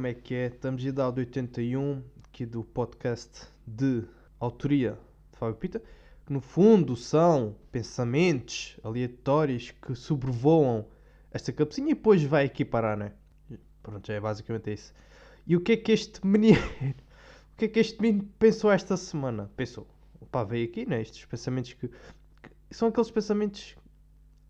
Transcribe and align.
como 0.00 0.06
é 0.06 0.14
que 0.14 0.34
é? 0.34 0.46
Estamos 0.46 0.82
em 0.82 0.90
dado 0.94 1.18
81, 1.18 2.02
aqui 2.24 2.46
do 2.46 2.64
podcast 2.64 3.46
de 3.66 4.02
autoria 4.38 4.98
de 5.30 5.38
Fábio 5.38 5.56
Pita, 5.56 5.82
que 6.24 6.32
no 6.32 6.40
fundo 6.40 6.96
são 6.96 7.54
pensamentos 7.70 8.78
aleatórios 8.82 9.72
que 9.72 9.94
sobrevoam 9.94 10.86
esta 11.30 11.52
cabecinha 11.52 11.90
e 11.90 11.94
depois 11.94 12.22
vai 12.22 12.46
aqui 12.46 12.64
parar, 12.64 12.96
né? 12.96 13.12
Pronto, 13.82 14.06
já 14.06 14.14
é 14.14 14.20
basicamente 14.20 14.72
isso. 14.72 14.94
E 15.46 15.54
o 15.54 15.60
que 15.60 15.72
é 15.72 15.76
que 15.76 15.92
este 15.92 16.26
menino, 16.26 16.56
o 17.52 17.56
que 17.58 17.66
é 17.66 17.68
que 17.68 17.78
este 17.78 18.00
menino 18.00 18.26
pensou 18.38 18.72
esta 18.72 18.96
semana? 18.96 19.50
Pensou, 19.54 19.86
pá, 20.30 20.44
veio 20.44 20.66
aqui, 20.66 20.86
né? 20.86 21.02
Estes 21.02 21.26
pensamentos 21.26 21.74
que, 21.74 21.88
que 21.88 22.50
são 22.70 22.88
aqueles 22.88 23.10
pensamentos, 23.10 23.76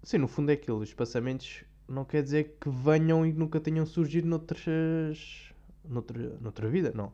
sim, 0.04 0.18
no 0.18 0.28
fundo 0.28 0.51
é 0.51 0.54
aqueles 0.54 0.95
pensamentos 0.95 1.64
não 1.90 2.04
quer 2.04 2.22
dizer 2.22 2.56
que 2.60 2.70
venham 2.70 3.26
e 3.26 3.32
nunca 3.32 3.60
tenham 3.60 3.84
surgido 3.84 4.28
noutras. 4.28 5.52
noutra, 5.84 6.38
noutra 6.40 6.68
vida, 6.68 6.92
não. 6.94 7.12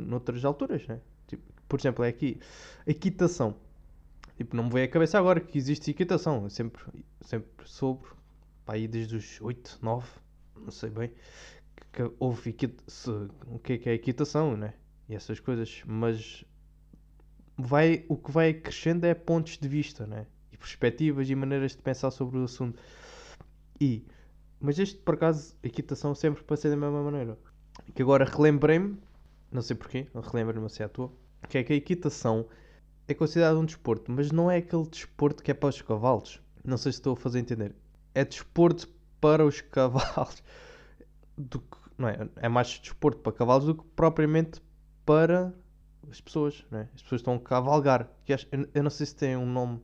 noutras 0.00 0.44
alturas, 0.44 0.86
né? 0.86 1.00
Tipo, 1.26 1.42
por 1.68 1.78
exemplo, 1.78 2.04
é 2.04 2.08
aqui. 2.08 2.40
Equitação. 2.86 3.56
Tipo, 4.36 4.56
não 4.56 4.64
me 4.64 4.70
veio 4.70 4.86
à 4.86 4.88
cabeça 4.88 5.18
agora 5.18 5.38
que 5.38 5.58
existe 5.58 5.90
equitação. 5.90 6.44
Eu 6.44 6.50
sempre, 6.50 6.82
sempre 7.20 7.68
soube, 7.68 8.06
aí 8.66 8.88
desde 8.88 9.16
os 9.16 9.40
8, 9.40 9.78
9, 9.82 10.08
não 10.56 10.70
sei 10.70 10.90
bem, 10.90 11.12
que, 11.76 11.84
que 11.92 12.12
houve 12.18 12.50
equitação, 12.50 13.28
o 13.46 13.58
que 13.58 13.74
é 13.74 13.78
que 13.78 13.88
é 13.90 13.94
equitação, 13.94 14.56
né? 14.56 14.74
E 15.08 15.14
essas 15.14 15.38
coisas. 15.38 15.82
Mas 15.86 16.44
vai, 17.56 18.04
o 18.08 18.16
que 18.16 18.30
vai 18.30 18.54
crescendo 18.54 19.04
é 19.04 19.14
pontos 19.14 19.58
de 19.58 19.68
vista, 19.68 20.06
né? 20.06 20.26
E 20.50 20.56
perspectivas 20.56 21.28
e 21.28 21.34
maneiras 21.34 21.72
de 21.72 21.82
pensar 21.82 22.10
sobre 22.10 22.38
o 22.38 22.44
assunto. 22.44 22.80
E, 23.80 24.04
mas 24.60 24.78
este, 24.78 24.98
por 24.98 25.14
acaso, 25.14 25.56
equitação 25.62 26.14
sempre 26.14 26.42
passei 26.44 26.70
da 26.70 26.76
mesma 26.76 27.02
maneira. 27.02 27.38
Que 27.94 28.02
agora 28.02 28.24
relembrei-me, 28.24 28.98
não 29.50 29.62
sei 29.62 29.76
porquê, 29.76 30.06
relembrei-me 30.14 30.66
assim 30.66 30.82
à 30.82 30.88
toa, 30.88 31.12
que 31.48 31.58
é 31.58 31.64
que 31.64 31.72
a 31.72 31.76
equitação 31.76 32.46
é 33.08 33.14
considerado 33.14 33.58
um 33.58 33.64
desporto, 33.64 34.10
mas 34.10 34.30
não 34.30 34.50
é 34.50 34.58
aquele 34.58 34.86
desporto 34.86 35.42
que 35.42 35.50
é 35.50 35.54
para 35.54 35.68
os 35.68 35.82
cavalos. 35.82 36.40
Não 36.64 36.76
sei 36.76 36.92
se 36.92 36.98
estou 36.98 37.14
a 37.14 37.16
fazer 37.16 37.40
entender. 37.40 37.74
É 38.14 38.24
desporto 38.24 38.88
para 39.20 39.44
os 39.44 39.60
cavalos. 39.62 40.42
Do 41.36 41.60
que, 41.60 41.76
não 41.98 42.08
é? 42.08 42.28
é 42.36 42.48
mais 42.48 42.78
desporto 42.78 43.20
para 43.20 43.32
cavalos 43.32 43.66
do 43.66 43.74
que 43.74 43.84
propriamente 43.96 44.62
para 45.04 45.52
as 46.10 46.20
pessoas. 46.20 46.64
Não 46.70 46.78
é? 46.78 46.88
As 46.94 47.02
pessoas 47.02 47.20
estão 47.20 47.34
a 47.34 47.40
cavalgar. 47.40 48.08
Que 48.24 48.34
eu 48.74 48.82
não 48.82 48.90
sei 48.90 49.06
se 49.06 49.14
tem 49.14 49.36
um 49.36 49.46
nome, 49.46 49.80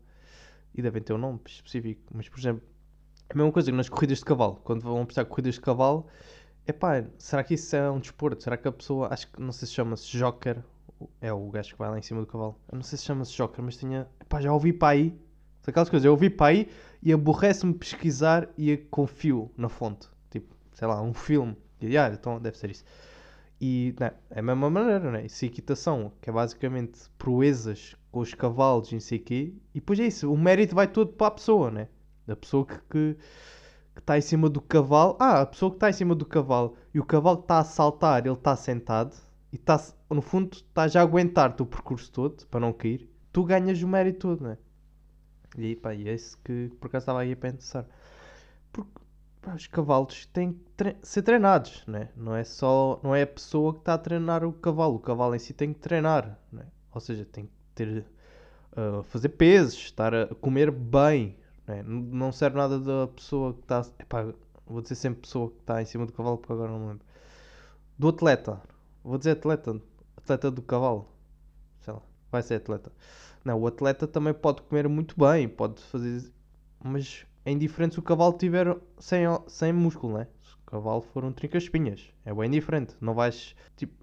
e 0.74 0.82
devem 0.82 1.02
ter 1.02 1.12
um 1.12 1.18
nome 1.18 1.40
específico, 1.46 2.02
mas 2.14 2.28
por 2.28 2.38
exemplo, 2.38 2.62
é 3.28 3.32
a 3.32 3.36
mesma 3.36 3.52
coisa 3.52 3.70
que 3.70 3.76
nas 3.76 3.88
corridas 3.88 4.18
de 4.18 4.24
cavalo. 4.24 4.60
Quando 4.64 4.82
vão 4.82 5.04
de 5.04 5.24
corridas 5.24 5.54
de 5.54 5.60
cavalo, 5.60 6.06
é 6.66 6.72
pá, 6.72 7.04
será 7.18 7.44
que 7.44 7.54
isso 7.54 7.76
é 7.76 7.90
um 7.90 7.98
desporto? 7.98 8.42
Será 8.42 8.56
que 8.56 8.66
a 8.66 8.72
pessoa, 8.72 9.08
acho 9.12 9.30
que 9.30 9.40
não 9.40 9.52
sei 9.52 9.68
se 9.68 9.74
chama-se 9.74 10.06
joker, 10.16 10.62
é 11.20 11.32
o 11.32 11.48
gajo 11.50 11.72
que 11.72 11.78
vai 11.78 11.90
lá 11.90 11.98
em 11.98 12.02
cima 12.02 12.20
do 12.20 12.26
cavalo. 12.26 12.58
Eu 12.70 12.76
não 12.76 12.82
sei 12.82 12.98
se 12.98 13.04
chama-se 13.04 13.32
joker, 13.32 13.62
mas 13.62 13.76
tinha, 13.76 14.08
pá, 14.28 14.40
já 14.40 14.52
ouvi 14.52 14.72
para 14.72 14.88
aí. 14.88 15.18
Aquelas 15.66 15.90
coisas, 15.90 16.06
eu 16.06 16.12
ouvi 16.12 16.30
para 16.30 16.46
aí 16.46 16.68
e 17.02 17.12
aborrece-me 17.12 17.74
pesquisar 17.74 18.48
e 18.56 18.74
confio 18.76 19.50
na 19.54 19.68
fonte. 19.68 20.08
Tipo, 20.30 20.56
sei 20.72 20.88
lá, 20.88 21.02
um 21.02 21.12
filme. 21.12 21.54
E, 21.78 21.98
ah, 21.98 22.10
então 22.10 22.40
deve 22.40 22.56
ser 22.56 22.70
isso. 22.70 22.84
E 23.60 23.94
não, 24.00 24.06
é 24.06 24.38
a 24.38 24.42
mesma 24.42 24.70
maneira, 24.70 25.10
né? 25.10 25.26
Isso 25.26 25.44
é 25.44 25.48
equitação, 25.48 26.10
que 26.22 26.30
é 26.30 26.32
basicamente 26.32 27.00
proezas 27.18 27.94
com 28.10 28.20
os 28.20 28.32
cavalos 28.32 28.90
e 28.92 28.94
não. 28.94 29.00
E 29.30 29.60
depois 29.74 30.00
é 30.00 30.06
isso, 30.06 30.32
o 30.32 30.38
mérito 30.38 30.74
vai 30.74 30.88
todo 30.88 31.12
para 31.12 31.26
a 31.26 31.32
pessoa, 31.32 31.70
né? 31.70 31.88
A 32.28 32.36
pessoa 32.36 32.66
que, 32.66 32.78
que, 32.90 33.16
que 33.94 34.00
está 34.00 34.18
em 34.18 34.20
cima 34.20 34.48
do 34.48 34.60
cavalo. 34.60 35.16
Ah, 35.18 35.42
a 35.42 35.46
pessoa 35.46 35.70
que 35.70 35.76
está 35.76 35.90
em 35.90 35.92
cima 35.92 36.14
do 36.14 36.24
cavalo 36.24 36.76
e 36.92 37.00
o 37.00 37.04
cavalo 37.04 37.40
está 37.40 37.58
a 37.58 37.64
saltar, 37.64 38.26
ele 38.26 38.34
está 38.34 38.54
sentado 38.56 39.16
e 39.52 39.56
está, 39.56 39.80
no 40.10 40.22
fundo, 40.22 40.54
está 40.54 40.86
já 40.88 41.00
a 41.00 41.02
aguentar-te 41.02 41.62
o 41.62 41.66
percurso 41.66 42.10
todo 42.12 42.46
para 42.46 42.60
não 42.60 42.72
cair. 42.72 43.08
Tu 43.32 43.44
ganhas 43.44 43.82
o 43.82 43.88
mérito 43.88 44.20
todo, 44.20 44.44
não 44.44 44.50
é? 44.50 44.58
E 45.56 45.76
pá, 45.76 45.94
e 45.94 46.08
é 46.08 46.14
isso 46.14 46.38
que 46.44 46.70
por 46.80 46.88
acaso 46.88 47.04
estava 47.04 47.20
aí 47.20 47.32
a 47.32 47.36
pensar. 47.36 47.86
Porque 48.72 48.90
pá, 49.40 49.54
os 49.54 49.66
cavalos 49.66 50.26
têm 50.26 50.52
que 50.52 50.60
tre 50.76 50.96
ser 51.02 51.22
treinados, 51.22 51.84
né? 51.86 52.10
não 52.16 52.34
é 52.34 52.44
só 52.44 53.00
não 53.02 53.14
é 53.14 53.22
a 53.22 53.26
pessoa 53.26 53.72
que 53.72 53.80
está 53.80 53.94
a 53.94 53.98
treinar 53.98 54.44
o 54.44 54.52
cavalo, 54.52 54.96
o 54.96 55.00
cavalo 55.00 55.34
em 55.34 55.38
si 55.38 55.52
tem 55.54 55.72
que 55.72 55.80
treinar, 55.80 56.38
né? 56.52 56.66
ou 56.92 57.00
seja, 57.00 57.24
tem 57.24 57.46
que 57.46 57.52
ter 57.74 58.04
uh, 58.72 59.02
fazer 59.04 59.30
pesos, 59.30 59.78
estar 59.78 60.14
a 60.14 60.26
comer 60.34 60.70
bem, 60.70 61.36
é, 61.68 61.82
não 61.82 62.32
serve 62.32 62.56
nada 62.56 62.78
da 62.80 63.08
pessoa 63.08 63.52
que 63.52 63.60
está. 63.62 63.82
Vou 64.66 64.80
dizer 64.80 64.94
sempre 64.94 65.22
pessoa 65.22 65.50
que 65.50 65.60
está 65.60 65.82
em 65.82 65.84
cima 65.84 66.06
do 66.06 66.12
cavalo 66.12 66.38
porque 66.38 66.52
agora 66.52 66.70
não 66.72 66.78
me 66.78 66.86
lembro. 66.88 67.06
Do 67.98 68.08
atleta. 68.08 68.60
Vou 69.04 69.18
dizer 69.18 69.32
atleta. 69.32 69.80
Atleta 70.16 70.50
do 70.50 70.62
cavalo. 70.62 71.08
Sei 71.80 71.92
lá. 71.92 72.02
Vai 72.30 72.42
ser 72.42 72.54
atleta. 72.54 72.92
Não, 73.44 73.60
o 73.60 73.66
atleta 73.66 74.06
também 74.06 74.34
pode 74.34 74.62
comer 74.62 74.88
muito 74.88 75.14
bem. 75.18 75.48
Pode 75.48 75.82
fazer. 75.82 76.32
Mas 76.82 77.26
é 77.44 77.52
indiferente 77.52 77.94
se 77.94 78.00
o 78.00 78.02
cavalo 78.02 78.36
tiver 78.36 78.76
sem, 78.98 79.24
sem 79.46 79.72
músculo, 79.72 80.18
né? 80.18 80.28
Se 80.42 80.54
o 80.54 80.58
cavalo 80.66 81.02
for 81.02 81.24
um 81.24 81.32
trinca-espinhas. 81.32 82.10
É 82.24 82.32
bem 82.32 82.50
diferente. 82.50 82.94
Não 83.00 83.14
vais. 83.14 83.54
Tipo. 83.76 83.94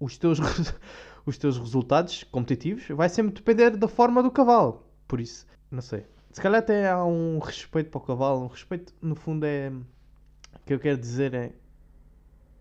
Os 0.00 0.16
teus, 0.16 0.38
os 1.26 1.38
teus 1.38 1.58
resultados 1.58 2.24
competitivos 2.24 2.86
vai 2.88 3.08
sempre 3.08 3.34
depender 3.34 3.76
da 3.76 3.88
forma 3.88 4.22
do 4.22 4.30
cavalo. 4.30 4.84
Por 5.08 5.20
isso, 5.20 5.44
não 5.70 5.82
sei. 5.82 6.06
Se 6.32 6.40
calhar 6.40 6.60
até 6.60 6.88
há 6.88 7.04
um 7.04 7.38
respeito 7.38 7.90
para 7.90 7.98
o 7.98 8.00
cavalo. 8.02 8.44
Um 8.44 8.48
respeito, 8.48 8.94
no 9.00 9.14
fundo, 9.14 9.44
é. 9.44 9.70
O 9.70 10.58
que 10.66 10.74
eu 10.74 10.80
quero 10.80 10.98
dizer 10.98 11.34
é. 11.34 11.52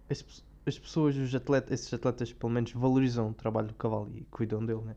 As, 0.09 0.23
as 0.65 0.79
pessoas, 0.79 1.15
os 1.15 1.33
atletas, 1.33 1.71
esses 1.71 1.93
atletas, 1.93 2.31
pelo 2.33 2.51
menos, 2.51 2.71
valorizam 2.71 3.29
o 3.29 3.33
trabalho 3.33 3.67
do 3.67 3.75
cavalo 3.75 4.09
e 4.15 4.21
cuidam 4.25 4.65
dele, 4.65 4.81
né? 4.81 4.95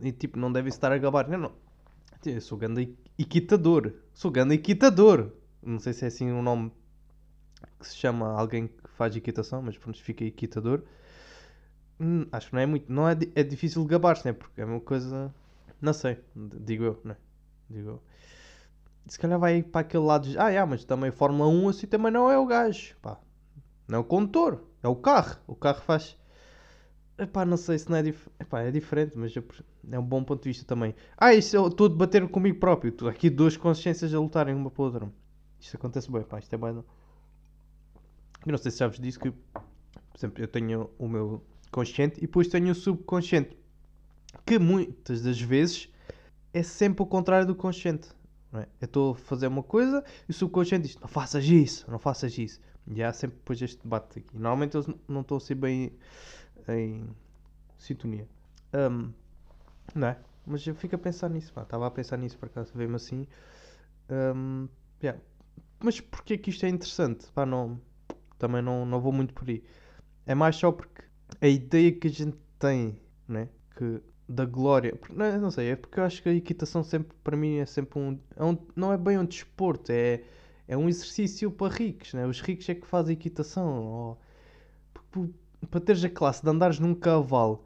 E 0.00 0.12
tipo, 0.12 0.38
não 0.38 0.52
devem 0.52 0.68
estar 0.68 0.92
a 0.92 0.98
gabar. 0.98 1.28
Não, 1.28 1.38
não. 1.38 1.52
Eu 2.24 2.40
sou 2.40 2.56
grande 2.56 2.96
equitador. 3.18 3.94
Sou 4.14 4.30
grande 4.30 4.54
equitador. 4.54 5.32
Não 5.62 5.78
sei 5.78 5.92
se 5.92 6.04
é 6.04 6.08
assim 6.08 6.30
um 6.30 6.42
nome 6.42 6.72
que 7.80 7.88
se 7.88 7.96
chama 7.96 8.32
alguém 8.38 8.68
que 8.68 8.90
faz 8.96 9.16
equitação, 9.16 9.62
mas 9.62 9.76
pronto, 9.76 10.00
fica 10.00 10.24
equitador. 10.24 10.82
Hum, 11.98 12.26
acho 12.30 12.48
que 12.48 12.54
não 12.54 12.60
é 12.60 12.66
muito. 12.66 12.92
Não 12.92 13.08
é, 13.08 13.16
é 13.34 13.42
difícil 13.42 13.84
gabar-se, 13.84 14.24
né? 14.24 14.32
Porque 14.32 14.60
é 14.60 14.64
uma 14.64 14.80
coisa 14.80 15.34
não 15.82 15.92
sei, 15.92 16.18
digo 16.34 16.84
eu, 16.84 17.00
né? 17.04 17.16
Digo 17.68 17.88
eu. 17.90 18.02
Se 19.06 19.18
calhar 19.18 19.38
vai 19.38 19.64
para 19.64 19.80
aquele 19.80 20.04
lado 20.04 20.28
de, 20.28 20.38
ah, 20.38 20.48
yeah, 20.48 20.64
mas 20.64 20.84
também 20.84 21.10
Fórmula 21.10 21.48
1 21.50 21.68
assim 21.68 21.86
também 21.88 22.12
não 22.12 22.30
é 22.30 22.38
o 22.38 22.46
gajo, 22.46 22.96
pá. 23.02 23.18
Não 23.88 23.98
é 23.98 24.00
o 24.00 24.04
condutor, 24.04 24.62
é 24.80 24.86
o 24.86 24.94
carro. 24.94 25.38
O 25.46 25.56
carro 25.56 25.80
faz. 25.80 26.16
Epá, 27.18 27.44
não 27.44 27.56
sei 27.56 27.78
se 27.78 27.90
não 27.90 27.96
é, 27.96 28.02
dif... 28.02 28.28
Epá, 28.38 28.62
é 28.62 28.70
diferente, 28.70 29.18
mas 29.18 29.34
é 29.36 29.98
um 29.98 30.04
bom 30.04 30.22
ponto 30.22 30.44
de 30.44 30.50
vista 30.50 30.64
também. 30.64 30.94
Ah, 31.16 31.34
isso 31.34 31.56
eu 31.56 31.66
estou 31.66 31.86
a 31.86 31.90
debater 31.90 32.26
comigo 32.28 32.60
próprio. 32.60 32.94
Aqui 33.08 33.28
duas 33.28 33.56
consciências 33.56 34.14
a 34.14 34.20
lutarem 34.20 34.54
uma 34.54 34.70
pela 34.70 34.86
outra. 34.86 35.12
Isto 35.58 35.76
acontece 35.76 36.10
bem, 36.10 36.22
pá, 36.22 36.38
isto 36.38 36.54
é 36.54 36.56
bem. 36.56 36.70
Eu 36.70 36.84
não 38.46 38.58
sei 38.58 38.70
se 38.70 38.78
sabes 38.78 39.00
disso 39.00 39.18
que, 39.18 39.30
por 39.30 39.62
exemplo, 40.16 40.42
eu 40.42 40.48
tenho 40.48 40.90
o 40.98 41.08
meu 41.08 41.44
consciente 41.72 42.18
e 42.18 42.22
depois 42.22 42.48
tenho 42.48 42.70
o 42.70 42.74
subconsciente 42.74 43.56
que 44.44 44.58
muitas 44.58 45.22
das 45.22 45.40
vezes 45.40 45.88
é 46.52 46.62
sempre 46.62 47.02
o 47.02 47.06
contrário 47.06 47.46
do 47.46 47.54
consciente. 47.54 48.08
É? 48.54 48.66
Eu 48.80 48.84
estou 48.84 49.12
a 49.12 49.14
fazer 49.14 49.46
uma 49.46 49.62
coisa 49.62 50.04
e 50.28 50.30
o 50.30 50.34
subconsciente 50.34 50.88
diz: 50.88 50.98
não 50.98 51.08
faças 51.08 51.44
isso, 51.44 51.90
não 51.90 51.98
faças 51.98 52.36
isso. 52.36 52.60
E 52.86 53.02
há 53.02 53.12
sempre 53.12 53.36
depois 53.36 53.62
este 53.62 53.82
debate 53.82 54.18
aqui. 54.18 54.28
Normalmente 54.34 54.76
eles 54.76 54.86
não 55.08 55.22
estão 55.22 55.36
assim 55.36 55.54
bem 55.54 55.92
em 56.68 57.08
sintonia. 57.78 58.28
Um, 58.74 59.10
não 59.94 60.08
é? 60.08 60.18
Mas 60.44 60.66
eu 60.66 60.74
fico 60.74 60.96
a 60.96 60.98
pensar 60.98 61.30
nisso. 61.30 61.52
Estava 61.58 61.86
a 61.86 61.90
pensar 61.90 62.16
nisso 62.18 62.36
por 62.36 62.46
acaso, 62.46 62.72
veio-me 62.74 62.96
assim. 62.96 63.26
Um, 64.10 64.68
yeah. 65.02 65.18
Mas 65.78 66.00
porquê 66.00 66.36
que 66.36 66.50
isto 66.50 66.66
é 66.66 66.68
interessante? 66.68 67.30
Pá, 67.32 67.46
não, 67.46 67.80
também 68.38 68.60
não, 68.60 68.84
não 68.84 69.00
vou 69.00 69.12
muito 69.12 69.32
por 69.32 69.48
aí. 69.48 69.62
É 70.26 70.34
mais 70.34 70.56
só 70.56 70.70
porque 70.72 71.02
a 71.40 71.48
ideia 71.48 71.92
que 71.92 72.08
a 72.08 72.10
gente 72.10 72.36
tem, 72.58 72.98
né? 73.26 73.48
que 73.76 74.02
da 74.28 74.44
glória. 74.44 74.98
Não, 75.10 75.40
não 75.40 75.50
sei, 75.50 75.70
é 75.70 75.76
porque 75.76 75.98
eu 76.00 76.04
acho 76.04 76.22
que 76.22 76.28
a 76.28 76.34
equitação 76.34 76.82
sempre, 76.82 77.16
para 77.22 77.36
mim, 77.36 77.56
é 77.58 77.66
sempre 77.66 77.98
um, 77.98 78.18
é 78.36 78.44
um 78.44 78.56
não 78.74 78.92
é 78.92 78.96
bem 78.96 79.18
um 79.18 79.24
desporto, 79.24 79.92
é, 79.92 80.22
é 80.66 80.76
um 80.76 80.88
exercício 80.88 81.50
para 81.50 81.72
ricos, 81.72 82.14
né? 82.14 82.26
Os 82.26 82.40
ricos 82.40 82.68
é 82.68 82.74
que 82.74 82.86
fazem 82.86 83.14
equitação. 83.14 83.84
Ou, 83.84 84.18
para 85.70 85.80
teres 85.80 86.04
a 86.04 86.08
classe 86.10 86.42
de 86.42 86.50
andares 86.50 86.78
num 86.78 86.94
cavalo 86.94 87.64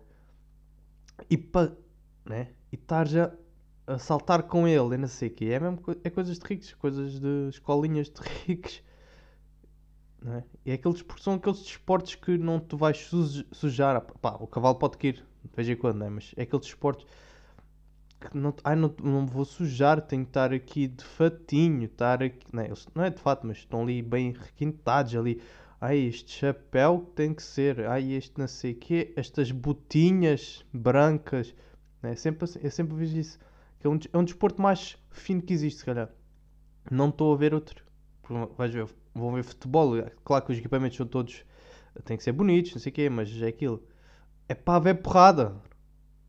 e 1.31 1.37
para, 1.37 1.77
né? 2.25 2.49
E 2.73 2.77
estares 2.77 3.15
a, 3.17 3.33
a 3.87 3.99
saltar 3.99 4.43
com 4.45 4.67
ele 4.67 4.95
e 4.95 4.99
não 4.99 5.09
sei 5.09 5.29
o 5.29 5.35
quê, 5.35 5.47
é 5.47 5.61
mesmo 5.61 5.81
é 6.03 6.11
coisas 6.11 6.39
de 6.39 6.47
ricos, 6.47 6.75
coisas 6.75 7.21
de 7.21 7.49
escolinhas 7.49 8.11
de 8.11 8.21
ricos. 8.47 8.83
Não 10.23 10.35
é? 10.35 10.45
E 10.65 10.73
aqueles, 10.73 11.05
são 11.21 11.35
aqueles 11.35 11.63
desportos 11.63 12.15
que 12.17 12.37
não 12.37 12.59
te 12.59 12.75
vais 12.75 13.09
sujar. 13.53 14.01
Pá, 14.21 14.37
o 14.41 14.47
cavalo 14.47 14.75
pode 14.75 14.99
cair 14.99 15.25
de 15.57 15.77
quando, 15.77 15.99
né? 15.99 16.09
mas 16.09 16.33
é 16.37 16.43
aquele 16.43 16.61
desporto 16.63 17.07
que 18.21 18.37
não, 18.37 18.55
ai, 18.65 18.77
não, 18.77 18.95
não 19.03 19.27
vou 19.27 19.45
sujar, 19.45 20.01
tenho 20.01 20.25
que 20.25 20.31
estar 20.31 20.53
aqui 20.53 20.89
de 20.89 21.05
fatinho, 21.05 21.85
estar 21.85 22.23
aqui, 22.23 22.47
não 22.53 22.63
é, 22.63 22.73
não 22.95 23.05
é 23.05 23.11
de 23.11 23.21
fato, 23.21 23.47
mas 23.47 23.59
estão 23.59 23.83
ali 23.83 24.03
bem 24.03 24.33
requintados 24.33 25.15
ali. 25.15 25.41
Ai, 25.81 25.99
este 25.99 26.33
chapéu 26.33 27.11
tem 27.15 27.35
que 27.35 27.43
ser, 27.43 27.87
ai, 27.87 28.13
este 28.13 28.39
não 28.39 28.49
sei 28.49 28.73
o 28.73 28.77
quê, 28.77 29.13
estas 29.17 29.51
botinhas 29.51 30.65
brancas, 30.73 31.55
né? 32.03 32.15
sempre, 32.17 32.45
assim- 32.45 32.61
eu 32.63 32.71
sempre 32.71 32.97
vejo 32.97 33.19
isso. 33.19 33.39
É, 33.85 33.89
um, 33.89 33.99
é 34.13 34.19
um 34.19 34.25
desporto 34.25 34.61
mais 34.61 34.97
fino 35.11 35.43
que 35.43 35.53
existe, 35.53 35.81
se 35.81 35.85
calhar. 35.85 36.09
Não 36.91 37.09
estou 37.11 37.33
a 37.35 37.37
ver 37.37 37.55
outro. 37.55 37.85
Vais 38.57 38.73
ver, 38.73 38.89
vão 39.15 39.33
ver 39.33 39.45
futebol, 39.45 39.97
é 39.99 40.11
claro 40.25 40.45
que 40.45 40.53
os 40.53 40.59
equipamentos 40.59 40.97
são 40.97 41.07
todos, 41.07 41.45
têm 42.05 42.17
que 42.17 42.25
ser 42.25 42.33
bonitos, 42.33 42.73
não 42.75 42.81
sei 42.81 42.91
o 42.91 42.95
quê, 42.95 43.09
mas 43.11 43.31
é 43.41 43.47
aquilo. 43.49 43.83
É 44.49 44.55
para 44.55 44.77
haver 44.77 45.03
porrada. 45.03 45.55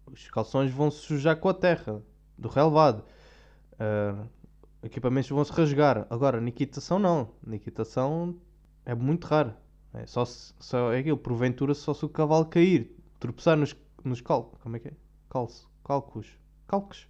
Os 0.05 0.29
calções 0.29 0.71
vão 0.71 0.89
se 0.89 0.99
sujar 0.99 1.37
com 1.37 1.49
a 1.49 1.53
terra 1.53 2.01
do 2.37 2.47
relevado. 2.47 3.03
Ah, 3.79 4.25
equipamentos 4.83 5.29
vão 5.29 5.43
se 5.43 5.51
rasgar. 5.51 6.07
Agora, 6.09 6.39
na 6.41 6.49
equitação 6.49 6.97
não. 6.99 7.31
Na 7.45 7.55
equitação 7.55 8.35
é 8.85 8.95
muito 8.95 9.25
raro. 9.25 9.53
É 9.93 10.05
só, 10.05 10.25
se- 10.25 10.53
só 10.59 10.91
é 10.93 10.99
aquilo, 10.99 11.17
porventura 11.17 11.73
só 11.73 11.93
se 11.93 12.05
o 12.05 12.09
cavalo 12.09 12.45
cair, 12.45 12.95
tropeçar 13.19 13.57
nos, 13.57 13.75
nos 14.03 14.21
cal, 14.21 14.53
como 14.61 14.75
é 14.75 14.79
que 14.79 14.89
é? 14.89 14.93
Calço, 15.29 15.69
cálculos, 15.83 16.27
calcos. 16.67 17.07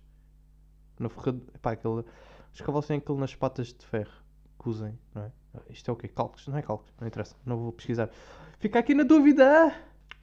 Na 0.99 1.09
ferrado, 1.09 1.41
epá, 1.53 1.71
aquele, 1.71 2.03
os 2.53 2.61
cavalos 2.61 2.87
têm 2.87 2.97
aquilo 2.97 3.17
nas 3.19 3.35
patas 3.35 3.67
de 3.73 3.85
ferro 3.85 4.11
que 4.59 4.69
usem, 4.69 4.97
não 5.13 5.23
é? 5.23 5.31
Isto 5.69 5.89
é 5.89 5.93
o 5.93 5.97
quê? 5.97 6.07
Calcos? 6.07 6.47
Não 6.47 6.57
é 6.57 6.61
calcos, 6.61 6.91
não 6.99 7.07
interessa, 7.07 7.35
não 7.45 7.57
vou 7.57 7.71
pesquisar. 7.73 8.09
Fica 8.59 8.79
aqui 8.79 8.93
na 8.93 9.03
dúvida! 9.03 9.73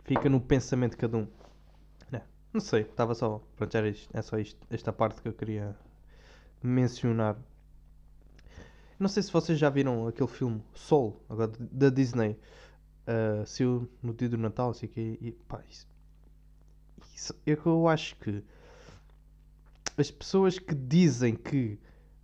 Fica 0.05 0.29
no 0.29 0.41
pensamento 0.41 0.93
de 0.93 0.99
cada 0.99 1.17
um. 1.17 1.27
É, 2.13 2.21
não 2.53 2.61
sei, 2.61 2.83
estava 2.83 3.15
só. 3.15 3.43
Pronto, 3.57 3.77
era 3.77 3.89
isto, 3.89 4.09
é 4.17 4.23
só 4.23 4.39
isto, 4.39 4.67
esta 4.71 4.93
parte 4.93 5.23
que 5.23 5.29
eu 5.29 5.33
queria 5.33 5.77
mencionar. 6.63 7.37
Não 8.99 9.09
sei 9.09 9.23
se 9.23 9.33
vocês 9.33 9.59
já 9.59 9.69
viram 9.71 10.07
aquele 10.07 10.29
filme 10.29 10.63
Soul, 10.75 11.21
agora 11.29 11.53
da 11.59 11.91
Disney. 11.91 12.39
Uh, 13.07 13.47
saiu 13.47 13.91
no 14.03 14.15
dia 14.15 14.29
do 14.29 14.39
Natal, 14.39 14.71
assim 14.71 14.87
que 14.87 15.19
e 15.21 15.33
pá, 15.33 15.63
isso, 15.69 15.87
isso 17.15 17.35
é 17.47 17.55
que 17.55 17.67
eu 17.67 17.87
acho 17.87 18.17
que 18.17 18.43
as 19.97 20.11
pessoas 20.11 20.59
que 20.59 20.75
dizem 20.75 21.37
que 21.37 21.79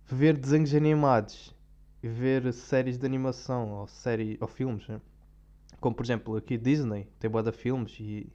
ver 0.05 0.35
desenhos 0.35 0.73
animados 0.73 1.55
e 2.01 2.07
ver 2.07 2.51
séries 2.51 2.97
de 2.97 3.05
animação 3.05 3.69
ou, 3.71 3.87
série, 3.87 4.37
ou 4.41 4.47
filmes, 4.47 4.87
né? 4.87 4.99
Como 5.81 5.95
por 5.95 6.05
exemplo 6.05 6.37
aqui 6.37 6.57
Disney, 6.57 7.09
tem 7.19 7.29
boa 7.29 7.43
de 7.43 7.51
filmes 7.51 7.97
e, 7.99 8.31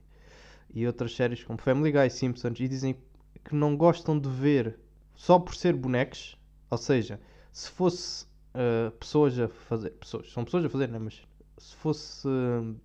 e 0.74 0.86
outras 0.86 1.14
séries 1.14 1.42
como 1.44 1.58
Family 1.58 1.92
Guy, 1.92 2.10
Simpsons, 2.10 2.58
e 2.58 2.68
dizem 2.68 2.96
que 3.44 3.54
não 3.54 3.76
gostam 3.76 4.18
de 4.18 4.28
ver 4.28 4.78
só 5.14 5.38
por 5.38 5.54
ser 5.54 5.74
bonecos, 5.74 6.36
ou 6.68 6.76
seja, 6.76 7.20
se 7.52 7.70
fosse 7.70 8.26
uh, 8.52 8.90
pessoas 8.98 9.38
a 9.38 9.48
fazer, 9.48 9.90
pessoas, 9.90 10.30
são 10.32 10.44
pessoas 10.44 10.64
a 10.64 10.68
fazer, 10.68 10.88
né? 10.88 10.98
mas 10.98 11.22
se 11.56 11.74
fosse 11.76 12.26
uh, 12.26 12.76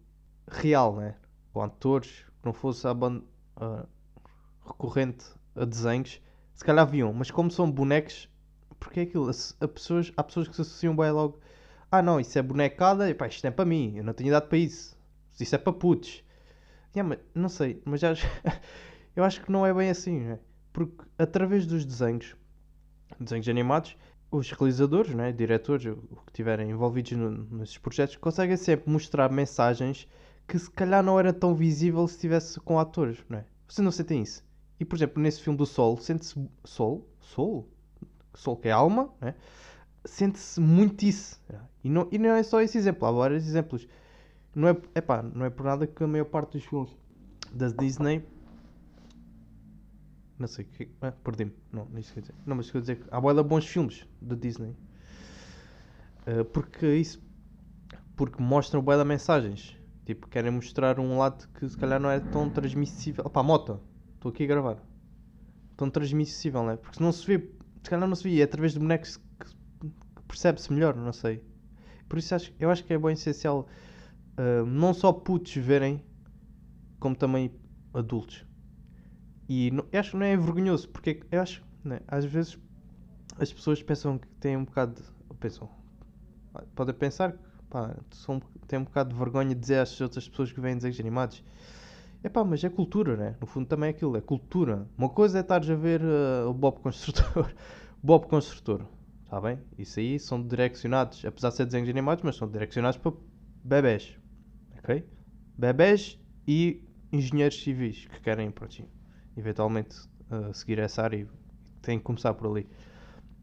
real, 0.47 0.95
né? 0.95 1.15
ou 1.53 1.63
atores, 1.63 2.23
não 2.45 2.53
fosse 2.53 2.87
a 2.87 2.93
uh, 2.93 3.87
recorrente 4.65 5.25
a 5.55 5.65
desenhos, 5.65 6.21
se 6.53 6.63
calhar 6.63 6.87
viam, 6.87 7.11
mas 7.11 7.31
como 7.31 7.49
são 7.49 7.69
bonecos, 7.69 8.29
porque 8.79 8.99
é 8.99 9.03
aquilo, 9.03 9.27
a, 9.27 9.65
a 9.65 9.67
pessoas, 9.67 10.13
há 10.15 10.23
pessoas 10.23 10.47
que 10.47 10.55
se 10.55 10.61
associam 10.61 10.95
bem 10.95 11.09
logo, 11.09 11.39
ah 11.91 12.01
não, 12.01 12.19
isso 12.19 12.37
é 12.37 12.41
bonecada, 12.41 13.13
pá, 13.15 13.27
isto 13.27 13.45
é 13.45 13.51
para 13.51 13.65
mim, 13.65 13.93
eu 13.97 14.03
não 14.03 14.13
tenho 14.13 14.29
idade 14.29 14.47
para 14.47 14.57
isso, 14.57 14.97
isso 15.39 15.55
é 15.55 15.57
para 15.57 15.73
putos. 15.73 16.23
Yeah, 16.95 17.07
mas, 17.09 17.19
não 17.35 17.49
sei, 17.49 17.81
mas 17.85 18.01
já, 18.01 18.13
eu 19.15 19.23
acho 19.23 19.41
que 19.41 19.51
não 19.51 19.65
é 19.65 19.73
bem 19.73 19.89
assim, 19.89 20.19
né? 20.21 20.39
porque 20.73 21.03
através 21.17 21.65
dos 21.65 21.85
desenhos, 21.85 22.35
desenhos 23.19 23.47
animados, 23.49 23.97
os 24.31 24.51
realizadores, 24.51 25.13
né, 25.15 25.31
diretores, 25.31 25.85
o 25.87 25.97
que 26.25 26.31
estiverem 26.31 26.69
envolvidos 26.71 27.13
no- 27.13 27.45
nesses 27.57 27.77
projetos, 27.77 28.17
conseguem 28.17 28.57
sempre 28.57 28.89
mostrar 28.91 29.31
mensagens 29.31 30.07
que 30.47 30.59
se 30.59 30.69
calhar 30.71 31.03
não 31.03 31.19
era 31.19 31.33
tão 31.33 31.55
visível 31.55 32.07
se 32.07 32.15
estivesse 32.15 32.59
com 32.61 32.79
atores, 32.79 33.19
não 33.29 33.39
é? 33.39 33.45
Vocês 33.67 33.83
não 33.83 33.91
sentem 33.91 34.21
isso? 34.23 34.43
E 34.79 34.85
por 34.85 34.95
exemplo, 34.97 35.21
nesse 35.21 35.41
filme 35.41 35.57
do 35.57 35.65
Sol, 35.65 35.97
sente-se. 35.97 36.35
Sol? 36.65 37.07
Sol? 37.19 37.69
Sol 38.35 38.57
que 38.57 38.67
é 38.69 38.71
alma, 38.71 39.13
né? 39.21 39.35
Sente-se 40.03 40.59
muito 40.59 41.03
isso. 41.03 41.39
E 41.83 41.89
não, 41.89 42.07
e 42.11 42.17
não 42.17 42.31
é 42.31 42.43
só 42.43 42.61
esse 42.61 42.77
exemplo, 42.77 43.07
há 43.07 43.11
vários 43.11 43.47
exemplos. 43.47 43.87
Não 44.53 44.67
é, 44.67 44.77
epá, 44.95 45.21
não 45.21 45.45
é 45.45 45.49
por 45.49 45.65
nada 45.65 45.87
que 45.87 46.03
a 46.03 46.07
maior 46.07 46.25
parte 46.25 46.57
dos 46.57 46.65
filmes 46.65 46.95
da 47.53 47.69
Disney. 47.69 48.23
Não 50.37 50.47
sei 50.47 50.65
o 50.65 50.67
que. 50.67 50.89
Ah, 51.01 51.11
perdi-me. 51.11 51.53
Não, 51.71 51.85
não 51.85 51.99
isso 51.99 52.13
quer 52.13 52.21
dizer. 52.21 52.35
Não, 52.45 52.55
mas 52.55 52.71
quer 52.71 52.81
dizer 52.81 52.95
que 52.97 53.05
há 53.11 53.21
boa 53.21 53.43
bons 53.43 53.65
filmes 53.65 54.07
da 54.19 54.35
Disney. 54.35 54.75
Ah, 56.25 56.43
porque 56.51 56.95
isso. 56.95 57.21
Porque 58.15 58.41
mostram 58.41 58.81
boa 58.81 59.05
mensagens. 59.05 59.77
Tipo, 60.05 60.27
querem 60.27 60.51
mostrar 60.51 60.99
um 60.99 61.17
lado 61.17 61.47
que 61.53 61.69
se 61.69 61.77
calhar 61.77 61.99
não 61.99 62.09
é 62.09 62.19
tão 62.19 62.49
transmissível. 62.49 63.23
Opá, 63.25 63.43
moto. 63.43 63.79
Estou 64.15 64.31
aqui 64.31 64.43
a 64.43 64.47
gravar. 64.47 64.77
Tão 65.77 65.89
transmissível, 65.89 66.63
não 66.63 66.71
é? 66.71 66.77
Porque 66.77 66.97
se 66.97 67.01
não 67.01 67.11
se 67.11 67.25
vê. 67.25 67.49
Se 67.83 67.89
calhar 67.89 68.07
não 68.07 68.15
se 68.15 68.23
vê. 68.23 68.39
É 68.39 68.43
através 68.43 68.73
de 68.73 68.79
bonecos 68.79 69.19
percebe-se 70.31 70.71
melhor, 70.73 70.95
não 70.95 71.13
sei. 71.13 71.43
Por 72.09 72.17
isso 72.19 72.33
acho, 72.35 72.53
eu 72.59 72.69
acho 72.71 72.83
que 72.85 72.93
é 72.93 72.97
bem 72.97 73.13
essencial. 73.13 73.67
ah, 74.37 74.63
não 74.65 74.93
só 74.93 75.11
putos 75.13 75.55
verem. 75.55 76.01
Como 76.99 77.15
também 77.15 77.51
adultos. 77.93 78.45
E 79.49 79.71
não- 79.71 79.85
acho 79.93 80.11
que 80.11 80.17
não 80.17 80.25
é 80.25 80.37
vergonhoso, 80.37 80.89
porque 80.89 81.21
eu 81.31 81.41
acho, 81.41 81.63
né, 81.83 81.99
às 82.07 82.25
vezes 82.25 82.57
as 83.39 83.51
pessoas 83.53 83.81
pensam 83.83 84.17
que 84.17 84.27
têm 84.39 84.57
um 84.57 84.65
bocado 84.65 85.01
de. 85.01 85.37
Pensam. 85.39 85.69
Podem 86.75 86.93
pensar 86.95 87.31
que 87.33 87.39
pá, 87.69 87.95
são, 88.11 88.39
têm 88.67 88.79
um 88.79 88.83
bocado 88.83 89.11
de 89.11 89.15
vergonha 89.19 89.49
de 89.55 89.61
dizer 89.61 89.79
às 89.79 89.99
outras 90.01 90.27
pessoas 90.29 90.51
que 90.51 90.59
veem 90.61 90.75
desenhos 90.75 90.99
animados. 90.99 91.43
É 92.23 92.29
pá, 92.29 92.43
mas 92.43 92.63
é 92.63 92.69
cultura, 92.69 93.17
né? 93.17 93.35
No 93.41 93.47
fundo 93.47 93.65
também 93.67 93.87
é 93.87 93.91
aquilo, 93.91 94.15
é 94.17 94.21
cultura. 94.21 94.87
Uma 94.97 95.09
coisa 95.09 95.39
é 95.39 95.41
estares 95.41 95.69
a 95.69 95.75
ver 95.75 96.01
uh, 96.03 96.49
o 96.49 96.53
Bob 96.53 96.79
Construtor. 96.81 97.51
Bob 98.03 98.27
Construtor, 98.27 98.85
está 99.31 99.39
bem? 99.39 99.57
Isso 99.77 99.97
aí 100.01 100.19
são 100.19 100.45
direcionados, 100.45 101.23
apesar 101.23 101.49
de 101.49 101.55
ser 101.55 101.65
desenhos 101.65 101.87
animados, 101.87 102.21
mas 102.21 102.35
são 102.35 102.51
direcionados 102.51 102.97
para 102.97 103.13
bebés, 103.63 104.17
ok? 104.77 105.07
Bebés 105.57 106.19
e 106.45 106.83
engenheiros 107.13 107.63
civis 107.63 108.07
que 108.07 108.19
querem, 108.19 108.51
pronto, 108.51 108.83
eventualmente 109.37 109.97
uh, 110.29 110.53
seguir 110.53 110.79
essa 110.79 111.03
área 111.03 111.15
e 111.15 111.27
têm 111.81 111.97
que 111.97 112.03
começar 112.03 112.33
por 112.33 112.51
ali. 112.51 112.67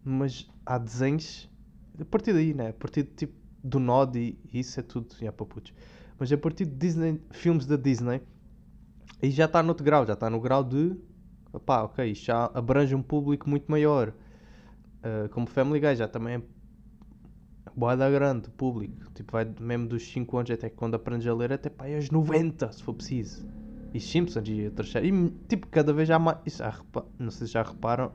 Mas 0.04 0.46
há 0.66 0.76
desenhos 0.76 1.50
a 1.98 2.04
partir 2.04 2.34
daí, 2.34 2.52
né? 2.52 2.68
A 2.68 2.74
partir 2.74 3.04
de, 3.04 3.10
tipo 3.10 3.34
do 3.64 3.80
Nod 3.80 4.18
e 4.18 4.38
e 4.52 4.60
isso 4.60 4.78
é 4.78 4.82
tudo 4.82 5.08
já 5.18 5.32
para 5.32 5.46
putos. 5.46 5.72
Mas 6.18 6.30
a 6.30 6.36
partir 6.36 6.66
de 6.66 6.76
Disney, 6.76 7.18
filmes 7.30 7.64
da 7.64 7.76
Disney, 7.76 8.20
aí 9.22 9.30
já 9.30 9.46
está 9.46 9.62
no 9.62 9.70
outro 9.70 9.84
grau, 9.84 10.06
já 10.06 10.12
está 10.12 10.28
no 10.28 10.38
grau 10.38 10.62
de 10.62 10.94
pá, 11.64 11.82
ok, 11.84 12.10
isto 12.10 12.26
já 12.26 12.44
abrange 12.52 12.94
um 12.94 13.02
público 13.02 13.48
muito 13.48 13.70
maior. 13.70 14.12
Uh, 14.98 15.28
como 15.30 15.46
Family 15.46 15.80
Guy 15.80 15.94
já 15.96 16.08
também 16.08 16.34
é 16.36 16.42
boada 17.74 18.10
grande 18.10 18.50
público. 18.50 19.10
Tipo, 19.14 19.32
vai 19.32 19.46
mesmo 19.60 19.86
dos 19.86 20.02
5 20.10 20.36
anos 20.36 20.50
até 20.50 20.68
quando 20.68 20.94
aprendes 20.94 21.26
a 21.26 21.34
ler 21.34 21.52
até 21.52 21.68
pá, 21.70 21.86
é 21.86 21.96
aos 21.96 22.10
90, 22.10 22.70
se 22.72 22.82
for 22.82 22.94
preciso. 22.94 23.46
E 23.94 24.00
Simpsons 24.00 24.46
e 24.48 24.64
outras 24.66 24.90
séries. 24.90 25.10
E 25.14 25.30
tipo, 25.48 25.66
cada 25.68 25.92
vez 25.92 26.10
há 26.10 26.18
mais. 26.18 26.38
Repa- 26.58 27.06
Não 27.18 27.30
sei 27.30 27.46
se 27.46 27.52
já 27.54 27.62
reparam 27.62 28.12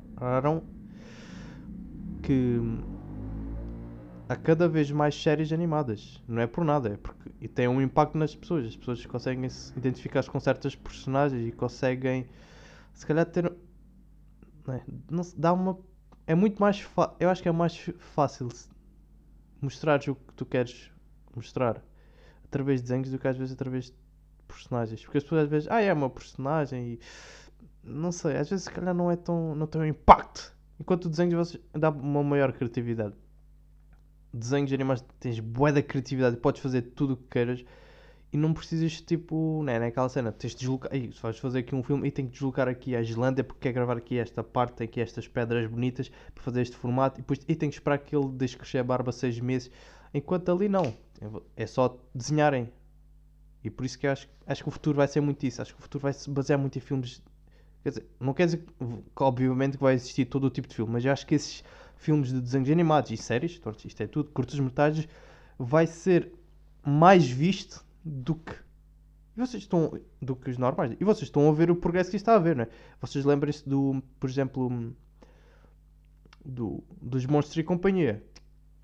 que 2.22 2.60
há 4.30 4.36
cada 4.36 4.68
vez 4.68 4.92
mais 4.92 5.16
séries 5.22 5.52
animadas. 5.52 6.22
Não 6.28 6.42
é 6.42 6.48
por 6.48 6.64
nada, 6.64 6.90
é 6.90 6.98
porque 6.98 7.32
e 7.42 7.48
tem 7.48 7.68
um 7.68 7.82
impacto 7.82 8.18
nas 8.18 8.36
pessoas. 8.36 8.66
As 8.66 8.76
pessoas 8.76 9.06
conseguem 9.06 9.50
se 9.50 9.78
identificar 9.78 10.24
com 10.26 10.40
certas 10.40 10.76
personagens 10.76 11.48
e 11.48 11.52
conseguem 11.52 12.26
se 12.94 13.06
calhar 13.06 13.26
ter. 13.26 13.52
Não 14.66 14.74
é, 14.74 14.84
não 15.10 15.22
dá 15.36 15.54
uma. 15.54 15.78
É 16.26 16.34
muito 16.36 16.60
mais 16.60 16.88
Eu 17.20 17.30
acho 17.30 17.42
que 17.42 17.50
é 17.50 17.52
mais 17.52 17.78
fácil 17.98 18.50
mostrares 19.62 20.08
o 20.08 20.16
que 20.16 20.34
tu 20.34 20.46
queres 20.46 20.92
mostrar 21.36 21.82
através 22.46 22.82
de 22.82 22.88
desenhos 22.88 23.10
do 23.10 23.18
que 23.18 23.28
às 23.28 23.38
vezes 23.38 23.54
através 23.54 23.86
de 23.86 23.94
personagens. 24.48 25.04
Porque 25.04 25.18
as 25.18 25.24
pessoas 25.24 25.44
às 25.44 25.50
vezes, 25.50 25.68
ah, 25.70 25.82
é 25.82 25.92
uma 25.92 26.10
personagem 26.10 26.94
e 26.94 27.00
não 27.84 28.12
sei, 28.12 28.38
às 28.38 28.50
vezes 28.50 28.66
se 28.66 28.72
calhar 28.72 28.94
não 28.94 29.12
é 29.12 29.16
tão. 29.16 29.56
não 29.56 29.68
tem 29.68 29.82
um 29.82 29.86
impacto. 29.86 30.54
Enquanto 30.80 31.06
o 31.06 31.10
desenho 31.10 31.42
dá 31.74 31.90
uma 31.90 32.24
maior 32.24 32.52
criatividade. 32.54 33.16
Desenhos 34.34 34.72
animados 34.74 35.04
tens 35.20 35.40
bué 35.40 35.72
da 35.72 35.82
criatividade, 35.82 36.38
podes 36.38 36.62
fazer 36.62 36.82
tudo 36.82 37.14
o 37.14 37.18
que 37.18 37.28
queiras 37.30 37.64
e 38.34 38.38
não 38.38 38.52
precisas 38.52 39.00
tipo, 39.00 39.62
né, 39.64 39.78
naquela 39.78 40.10
cena, 40.10 40.32
tens 40.32 40.54
de 40.54 40.62
deslocar, 40.62 40.92
se 40.92 41.22
vais 41.22 41.38
fazer 41.38 41.60
aqui 41.60 41.76
um 41.76 41.84
filme 41.84 42.08
e 42.08 42.12
tem 42.12 42.26
que 42.26 42.32
deslocar 42.32 42.68
aqui 42.68 42.96
a 42.96 43.02
Islândia 43.02 43.44
porque 43.44 43.62
quer 43.62 43.74
gravar 43.74 43.96
aqui 43.96 44.18
esta 44.18 44.44
parte, 44.44 44.74
tem 44.74 44.86
aqui 44.86 45.00
estas 45.00 45.28
pedras 45.28 45.70
bonitas 45.70 46.12
para 46.34 46.44
fazer 46.44 46.64
este 46.64 46.76
formato 46.76 47.20
e 47.20 47.22
depois 47.22 47.42
e 47.48 47.56
tem 47.56 47.70
que 47.70 47.76
esperar 47.76 48.00
que 48.00 48.16
ele 48.16 48.28
deixe 48.30 48.58
crescer 48.58 48.80
a 48.80 48.84
barba 48.84 49.12
seis 49.12 49.40
meses, 49.40 49.70
enquanto 50.12 50.52
ali 50.52 50.68
não, 50.68 50.92
é 51.56 51.68
só 51.68 51.96
desenharem. 52.14 52.72
E 53.64 53.70
por 53.70 53.86
isso 53.86 54.00
que 54.00 54.08
acho, 54.08 54.28
acho 54.48 54.64
que 54.64 54.70
o 54.70 54.72
futuro 54.72 54.98
vai 54.98 55.08
ser 55.08 55.22
muito 55.22 55.46
isso, 55.46 55.62
acho 55.62 55.76
que 55.76 55.80
o 55.80 55.84
futuro 55.84 56.02
vai 56.02 56.12
se 56.12 56.28
basear 56.28 56.58
muito 56.58 56.76
em 56.76 56.82
filmes. 56.82 57.22
Quer 57.84 57.90
dizer, 57.90 58.08
não 58.20 58.34
quer 58.34 58.46
dizer 58.46 58.66
que, 59.16 59.24
obviamente 59.24 59.78
que 59.78 59.84
vai 59.84 59.94
existir 59.94 60.26
todo 60.26 60.46
o 60.46 60.50
tipo 60.50 60.68
de 60.68 60.74
filme, 60.76 60.92
mas 60.92 61.06
acho 61.06 61.28
que 61.28 61.36
esses 61.36 61.64
filmes 61.98 62.30
de 62.30 62.42
desenhos 62.42 62.70
animados 62.72 63.12
e 63.12 63.18
séries, 63.18 63.62
isto 63.86 64.02
é 64.02 64.08
tudo, 64.08 64.32
curtas 64.32 64.60
metragens, 64.60 65.08
vai 65.60 65.86
ser 65.86 66.34
mais 66.84 67.30
visto 67.30 67.86
do 68.04 68.36
que 68.36 68.56
e 69.36 69.40
vocês 69.40 69.64
estão 69.64 70.00
do 70.22 70.36
que 70.36 70.50
os 70.50 70.58
normais. 70.58 70.96
E 71.00 71.04
vocês 71.04 71.24
estão 71.24 71.50
a 71.50 71.54
ver 71.54 71.72
o 71.72 71.76
progresso 71.76 72.12
que 72.12 72.18
está 72.18 72.36
a 72.36 72.40
ver, 72.40 72.56
não 72.56 72.64
é? 72.64 72.70
Vocês 73.02 73.26
lembrem-se 73.26 73.68
do, 73.68 74.02
por 74.20 74.30
exemplo, 74.30 74.96
do, 76.46 76.84
dos 77.02 77.26
Monstros 77.26 77.58
e 77.58 77.64
Companhia. 77.64 78.24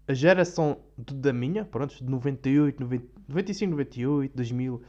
A 0.07 0.13
geração 0.13 0.79
da 0.97 1.31
minha, 1.31 1.65
pronto, 1.65 1.95
de 1.95 2.03
98, 2.03 2.81
90, 2.81 3.05
95, 3.27 3.71
98, 3.71 4.35
2000. 4.35 4.81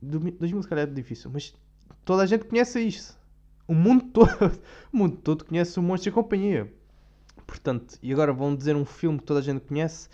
2000 0.00 0.62
se 0.62 0.68
calhar 0.68 0.88
é 0.88 0.90
difícil, 0.90 1.30
mas 1.30 1.54
toda 2.04 2.22
a 2.22 2.26
gente 2.26 2.46
conhece 2.46 2.80
isso. 2.80 3.18
O 3.68 3.74
mundo 3.74 4.04
todo, 4.12 4.60
o 4.90 4.96
mundo 4.96 5.18
todo 5.18 5.44
conhece 5.44 5.78
o 5.78 5.82
Monstros 5.82 6.06
e 6.06 6.14
Companhia. 6.14 6.72
Portanto, 7.46 7.98
e 8.02 8.12
agora 8.12 8.32
vão 8.32 8.56
dizer 8.56 8.74
um 8.74 8.84
filme 8.86 9.18
que 9.18 9.24
toda 9.24 9.40
a 9.40 9.42
gente 9.42 9.60
conhece 9.60 10.08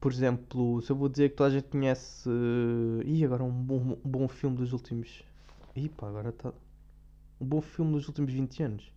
por 0.00 0.12
exemplo, 0.12 0.82
se 0.82 0.90
eu 0.90 0.96
vou 0.96 1.08
dizer 1.08 1.30
que 1.30 1.36
toda 1.36 1.48
a 1.48 1.52
gente 1.52 1.68
conhece. 1.68 2.28
Uh... 2.28 3.02
Ih, 3.04 3.24
agora 3.24 3.42
um 3.42 3.50
bom, 3.50 3.98
um 4.04 4.10
bom 4.10 4.28
filme 4.28 4.56
dos 4.56 4.72
últimos. 4.72 5.24
Ih, 5.74 5.88
pá, 5.88 6.08
agora 6.08 6.28
está. 6.28 6.52
Um 7.40 7.46
bom 7.46 7.60
filme 7.60 7.92
dos 7.92 8.06
últimos 8.06 8.32
20 8.32 8.62
anos. 8.62 8.92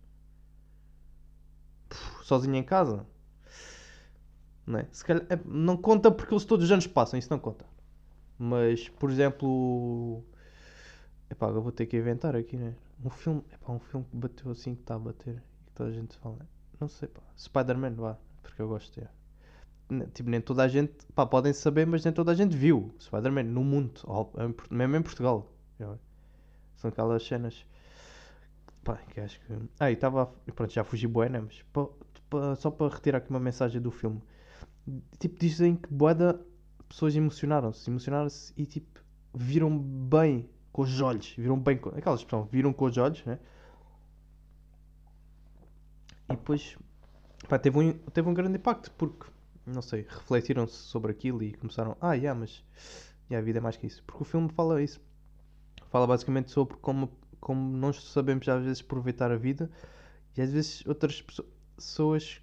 Puf, 1.88 2.24
sozinho 2.24 2.56
em 2.56 2.62
casa. 2.62 3.06
Não, 4.66 4.80
é? 4.80 4.86
Calhar, 5.04 5.24
é, 5.30 5.38
não 5.46 5.76
conta 5.76 6.10
porque 6.10 6.34
eles 6.34 6.44
todos 6.44 6.66
os 6.66 6.70
anos 6.70 6.86
passam, 6.86 7.18
isso 7.18 7.30
não 7.30 7.38
conta. 7.38 7.64
Mas, 8.38 8.88
por 8.88 9.10
exemplo. 9.10 10.22
Epá, 11.30 11.46
agora 11.46 11.60
vou 11.60 11.72
ter 11.72 11.86
que 11.86 11.96
inventar 11.96 12.36
aqui, 12.36 12.56
né? 12.56 12.74
Um 13.04 13.10
filme. 13.10 13.42
Epá, 13.52 13.72
um 13.72 13.78
filme 13.78 14.06
que 14.10 14.16
bateu 14.16 14.50
assim 14.52 14.74
que 14.74 14.82
está 14.82 14.94
a 14.94 14.98
bater. 14.98 15.42
Que 15.66 15.72
toda 15.74 15.88
a 15.88 15.92
gente 15.92 16.16
fala. 16.18 16.38
Não 16.78 16.88
sei, 16.88 17.08
pá. 17.08 17.22
Spider-Man, 17.36 17.94
vá. 17.94 18.18
Porque 18.42 18.60
eu 18.60 18.68
gosto 18.68 19.00
de. 19.00 19.06
Tipo, 20.12 20.28
nem 20.28 20.40
toda 20.40 20.62
a 20.64 20.68
gente, 20.68 20.92
pá, 21.14 21.24
podem 21.24 21.52
saber, 21.52 21.86
mas 21.86 22.04
nem 22.04 22.12
toda 22.12 22.32
a 22.32 22.34
gente 22.34 22.54
viu 22.54 22.94
Spider-Man 23.00 23.44
no 23.44 23.64
mundo, 23.64 24.00
mesmo 24.70 24.96
em 24.96 25.02
Portugal. 25.02 25.50
São 26.76 26.90
aquelas 26.90 27.26
cenas, 27.26 27.64
pá, 28.84 28.96
que 28.96 29.20
acho 29.20 29.40
que. 29.40 29.52
Ah, 29.80 29.90
e 29.90 29.94
estava, 29.94 30.26
pronto, 30.54 30.72
já 30.72 30.84
fugi 30.84 31.06
bué, 31.06 31.30
né? 31.30 31.40
Mas 31.40 31.62
pá, 31.72 31.86
pá, 32.28 32.54
só 32.56 32.70
para 32.70 32.94
retirar 32.94 33.18
aqui 33.18 33.30
uma 33.30 33.40
mensagem 33.40 33.80
do 33.80 33.90
filme, 33.90 34.22
tipo, 35.18 35.38
dizem 35.38 35.74
que 35.74 35.92
boeda 35.92 36.38
pessoas 36.86 37.16
emocionaram-se, 37.16 37.88
emocionaram-se 37.90 38.52
e 38.56 38.66
tipo, 38.66 39.00
viram 39.34 39.76
bem 39.78 40.48
com 40.70 40.82
os 40.82 41.00
olhos, 41.00 41.34
viram 41.36 41.58
bem 41.58 41.78
com. 41.78 41.88
Aquelas 41.90 42.22
pessoas 42.22 42.48
viram 42.50 42.72
com 42.74 42.84
os 42.84 42.96
olhos, 42.98 43.24
né? 43.24 43.38
E 46.28 46.36
depois, 46.36 46.76
pá, 47.48 47.58
teve 47.58 47.78
um, 47.78 47.92
teve 47.92 48.28
um 48.28 48.34
grande 48.34 48.58
impacto, 48.58 48.90
porque 48.92 49.26
não 49.68 49.82
sei, 49.82 50.06
refletiram-se 50.08 50.74
sobre 50.74 51.12
aquilo 51.12 51.42
e 51.42 51.52
começaram, 51.54 51.96
ah, 52.00 52.14
yeah, 52.14 52.38
mas 52.38 52.64
yeah, 53.30 53.42
a 53.42 53.44
vida 53.44 53.58
é 53.58 53.60
mais 53.60 53.76
que 53.76 53.86
isso. 53.86 54.02
Porque 54.04 54.22
o 54.22 54.26
filme 54.26 54.48
fala 54.50 54.82
isso. 54.82 55.00
Fala 55.90 56.06
basicamente 56.06 56.50
sobre 56.50 56.76
como, 56.78 57.10
como 57.40 57.76
nós 57.76 58.02
sabemos 58.02 58.48
às 58.48 58.64
vezes 58.64 58.82
aproveitar 58.82 59.30
a 59.30 59.36
vida 59.36 59.70
e 60.36 60.42
às 60.42 60.52
vezes 60.52 60.86
outras 60.86 61.24
pessoas 61.76 62.42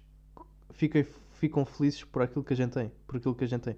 ficam, 0.70 1.04
ficam 1.32 1.64
felizes 1.64 2.04
por 2.04 2.22
aquilo 2.22 2.44
que 2.44 2.52
a 2.52 2.56
gente 2.56 2.72
tem, 2.72 2.92
por 3.06 3.16
aquilo 3.16 3.34
que 3.34 3.44
a 3.44 3.48
gente 3.48 3.62
tem. 3.62 3.76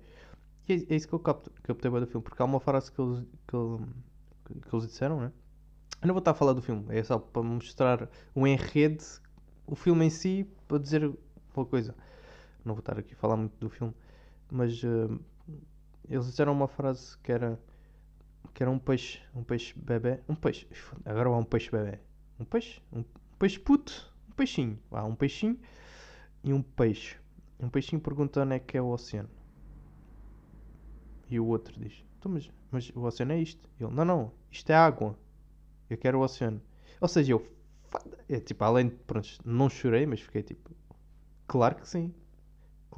E 0.69 0.73
é, 0.73 0.95
é 0.95 0.97
isso 0.97 1.09
que 1.09 1.14
eu 1.14 1.19
capto, 1.19 1.50
captei 1.62 1.90
bem 1.90 2.00
do 2.00 2.07
filme, 2.07 2.23
porque 2.23 2.40
há 2.40 2.45
uma 2.45 2.61
frase 2.61 2.93
que 2.93 3.00
eles, 3.00 3.25
que, 3.47 4.61
que 4.69 4.75
eles 4.75 4.87
disseram, 4.87 5.21
né? 5.21 5.33
Eu 6.00 6.07
não 6.07 6.14
vou 6.14 6.21
estar 6.21 6.31
a 6.31 6.35
falar 6.35 6.52
do 6.52 6.62
filme, 6.62 6.85
é 6.90 7.02
só 7.02 7.19
para 7.19 7.43
mostrar 7.43 8.09
o 8.35 8.47
enredo, 8.47 9.02
o 9.67 9.75
filme 9.75 10.07
em 10.07 10.11
si, 10.11 10.47
para 10.67 10.78
dizer 10.78 11.11
uma 11.55 11.67
coisa 11.67 11.95
não 12.68 12.75
vou 12.75 12.80
estar 12.80 12.98
aqui 12.98 13.14
a 13.14 13.16
falar 13.16 13.37
muito 13.37 13.58
do 13.58 13.68
filme, 13.68 13.94
mas 14.50 14.82
uh, 14.84 15.18
eles 16.08 16.26
disseram 16.26 16.52
uma 16.52 16.68
frase 16.68 17.18
que 17.18 17.32
era 17.32 17.58
que 18.54 18.62
era 18.62 18.70
um 18.70 18.78
peixe, 18.78 19.20
um 19.34 19.44
peixe 19.44 19.78
bebê, 19.78 20.20
um 20.28 20.34
peixe, 20.34 20.66
agora 21.04 21.28
há 21.28 21.37
um 21.37 21.44
peixe 21.44 21.70
bebê, 21.70 22.00
um 22.40 22.44
peixe, 22.44 22.80
um 22.92 23.04
peixe 23.38 23.58
puto, 23.58 24.12
um 24.28 24.32
peixinho, 24.32 24.78
há 24.90 25.04
um 25.04 25.14
peixinho 25.14 25.58
e 26.42 26.52
um 26.52 26.62
peixe. 26.62 27.16
Um 27.60 27.68
peixinho 27.68 28.00
pergunta 28.00 28.42
onde 28.42 28.54
é 28.54 28.58
que 28.58 28.76
é 28.76 28.82
o 28.82 28.88
oceano. 28.88 29.28
E 31.28 31.38
o 31.38 31.46
outro 31.46 31.78
diz, 31.78 32.04
então, 32.18 32.32
mas, 32.32 32.50
mas 32.70 32.90
o 32.94 33.02
oceano 33.02 33.32
é 33.32 33.40
isto. 33.40 33.68
E 33.78 33.84
ele, 33.84 33.92
não, 33.92 34.04
não, 34.04 34.32
isto 34.50 34.70
é 34.70 34.75
água. 34.75 35.16
Eu 35.90 35.98
quero 35.98 36.18
o 36.18 36.22
oceano. 36.22 36.60
Ou 37.00 37.08
seja, 37.08 37.32
eu, 37.32 37.46
é, 38.28 38.40
tipo, 38.40 38.64
além 38.64 38.88
de, 38.88 38.96
pronto, 38.96 39.28
não 39.44 39.68
chorei, 39.68 40.06
mas 40.06 40.20
fiquei 40.20 40.42
tipo, 40.42 40.70
claro 41.46 41.76
que 41.76 41.88
sim. 41.88 42.14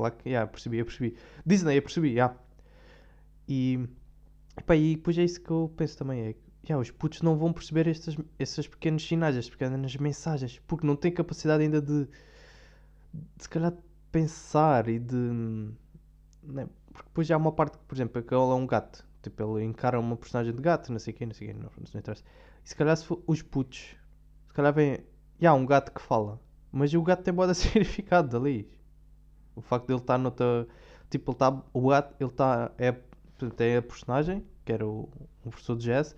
Claro 0.00 0.16
que, 0.16 0.30
yeah, 0.30 0.50
percebi, 0.50 0.78
eu 0.78 0.87
percebi. 0.87 1.16
Disney, 1.45 1.76
eu 1.76 1.83
percebi, 1.83 2.12
yeah. 2.12 2.35
E, 3.47 3.87
epá, 4.57 4.75
e 4.75 4.97
depois 4.97 5.19
é 5.19 5.25
isso 5.25 5.40
que 5.42 5.50
eu 5.50 5.71
penso 5.76 5.99
também, 5.99 6.21
é 6.21 6.35
yeah, 6.64 6.80
os 6.80 6.90
putos 6.90 7.21
não 7.21 7.37
vão 7.37 7.52
perceber 7.52 7.87
estes, 7.87 8.16
esses 8.38 8.66
pequenos 8.66 9.07
sinais, 9.07 9.37
estas 9.37 9.50
pequenas 9.50 9.95
mensagens, 9.97 10.59
porque 10.66 10.87
não 10.87 10.97
têm 10.97 11.12
capacidade 11.12 11.62
ainda 11.62 11.83
de, 11.83 12.07
de 13.12 13.42
se 13.42 13.49
calhar, 13.49 13.73
de 13.73 14.90
e 14.90 14.99
de... 14.99 15.71
Né? 16.42 16.66
Porque 16.92 17.09
depois 17.09 17.30
há 17.30 17.37
uma 17.37 17.52
parte 17.52 17.76
por 17.87 17.95
exemplo, 17.95 18.23
que 18.23 18.35
ele 18.35 18.42
é 18.42 18.54
um 18.54 18.66
gato. 18.66 19.07
Tipo, 19.23 19.59
ele 19.59 19.66
encara 19.66 20.00
uma 20.00 20.16
personagem 20.16 20.54
de 20.54 20.62
gato, 20.62 20.90
não 20.90 20.99
sei 20.99 21.12
quê, 21.12 21.26
não 21.26 21.35
sei 21.35 21.49
quê, 21.49 21.52
não, 21.52 21.71
não 21.76 22.00
interessa. 22.00 22.25
E 22.64 22.69
se 22.69 22.75
calhar 22.75 22.97
se 22.97 23.04
for 23.04 23.23
os 23.26 23.42
putos, 23.42 23.95
se 24.49 24.54
calhar 24.54 24.73
vem... 24.73 24.99
Já, 25.38 25.52
um 25.52 25.66
gato 25.66 25.92
que 25.92 26.00
fala. 26.00 26.40
Mas 26.73 26.92
o 26.95 27.02
gato 27.02 27.23
tem 27.23 27.35
boa 27.35 27.52
significado 27.54 28.37
ali. 28.37 28.71
O 29.60 29.62
facto 29.62 29.86
de 29.86 29.92
ele 29.92 30.00
estar 30.00 30.18
noutra. 30.18 30.66
Tipo, 31.10 31.30
ele 31.30 31.34
está. 31.36 31.62
O 31.72 31.88
gato, 31.88 32.14
ele 32.18 32.30
está. 32.30 32.72
É, 32.78 32.96
é 33.58 33.76
a 33.76 33.82
personagem, 33.82 34.44
que 34.64 34.72
era 34.72 34.86
o, 34.86 35.08
o 35.44 35.50
professor 35.50 35.76
de 35.76 35.84
jazz. 35.84 36.16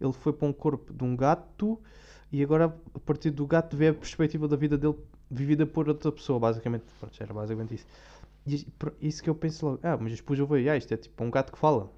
Ele 0.00 0.12
foi 0.12 0.32
para 0.32 0.46
um 0.46 0.52
corpo 0.52 0.92
de 0.92 1.02
um 1.04 1.16
gato 1.16 1.80
e 2.30 2.42
agora, 2.42 2.74
a 2.94 2.98
partir 2.98 3.30
do 3.30 3.46
gato, 3.46 3.76
vê 3.76 3.88
a 3.88 3.94
perspectiva 3.94 4.48
da 4.48 4.56
vida 4.56 4.76
dele 4.76 4.96
vivida 5.30 5.66
por 5.66 5.88
outra 5.88 6.12
pessoa, 6.12 6.38
basicamente. 6.38 6.84
Pronto, 6.98 7.22
era 7.22 7.32
basicamente 7.32 7.74
isso. 7.74 7.86
E 8.46 8.66
isso 9.00 9.22
que 9.22 9.30
eu 9.30 9.34
penso 9.34 9.66
logo. 9.66 9.80
Ah, 9.82 9.96
mas 9.98 10.16
depois 10.16 10.38
eu 10.38 10.46
vejo, 10.46 10.70
ah, 10.70 10.76
isto 10.76 10.92
é 10.92 10.96
tipo 10.96 11.22
um 11.24 11.30
gato 11.30 11.52
que 11.52 11.58
fala. 11.58 11.90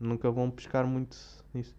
Nunca 0.00 0.30
vão 0.30 0.50
pescar 0.50 0.86
muito 0.86 1.16
nisso. 1.54 1.76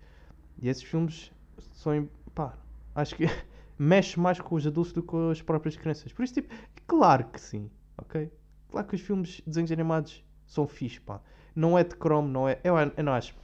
E 0.61 0.69
esses 0.69 0.83
filmes 0.83 1.31
são. 1.73 2.07
pá, 2.33 2.53
acho 2.95 3.15
que 3.15 3.25
mexe 3.77 4.19
mais 4.19 4.39
com 4.39 4.55
os 4.55 4.65
adultos 4.65 4.93
do 4.93 5.01
que 5.01 5.07
com 5.07 5.29
as 5.29 5.41
próprias 5.41 5.75
crianças. 5.75 6.13
Por 6.13 6.23
isso, 6.23 6.35
tipo, 6.35 6.53
claro 6.87 7.25
que 7.25 7.41
sim 7.41 7.69
ok? 7.97 8.31
Claro 8.69 8.88
que 8.88 8.95
os 8.95 9.01
filmes 9.01 9.29
de 9.29 9.43
desenhos 9.45 9.71
animados 9.71 10.23
são 10.47 10.67
fixe, 10.67 11.00
pá. 11.00 11.21
Não 11.55 11.77
é 11.77 11.83
de 11.83 11.95
cromo, 11.95 12.27
não 12.27 12.50
é. 12.50 12.59
Eu, 12.63 12.75
eu 12.77 13.03
não 13.03 13.13
acho. 13.13 13.35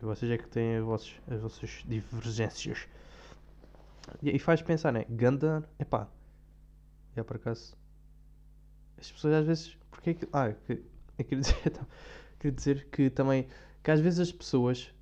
Vocês 0.00 0.30
é 0.32 0.38
que 0.38 0.48
têm 0.48 0.76
as 0.76 0.84
vossas, 0.84 1.12
as 1.28 1.40
vossas 1.40 1.84
divergências. 1.86 2.88
E, 4.20 4.34
e 4.34 4.38
faz 4.38 4.60
pensar, 4.60 4.92
né? 4.92 5.04
Ganda, 5.08 5.68
é 5.78 5.84
pá. 5.84 6.08
É 7.14 7.22
por 7.22 7.36
acaso. 7.36 7.76
As 8.98 9.10
pessoas 9.10 9.34
às 9.34 9.46
vezes. 9.46 9.78
Porque 9.90 10.10
é 10.10 10.14
que. 10.14 10.28
Ah, 10.32 10.52
que, 10.52 10.82
eu 11.18 11.24
queria 11.24 11.38
dizer, 11.42 11.72
queria 12.40 12.56
dizer 12.56 12.88
que 12.90 13.10
também. 13.10 13.46
Que 13.82 13.90
às 13.90 14.00
vezes 14.00 14.18
as 14.18 14.32
pessoas. 14.32 14.92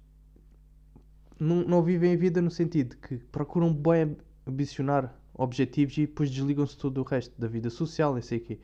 Não, 1.39 1.65
não 1.65 1.83
vivem 1.83 2.13
a 2.13 2.17
vida 2.17 2.43
no 2.43 2.51
sentido 2.51 2.97
que 2.97 3.17
procuram 3.17 3.73
bem 3.73 4.19
ambicionar 4.47 5.19
objetivos 5.41 5.97
e 5.97 6.03
depois 6.03 6.31
desligam-se 6.31 6.77
todo 6.77 6.99
o 6.99 7.03
resto 7.03 7.39
da 7.41 7.49
vida 7.49 7.71
social, 7.71 8.15
não 8.15 8.23
sei 8.23 8.39
o 8.39 8.41
quê. 8.43 8.59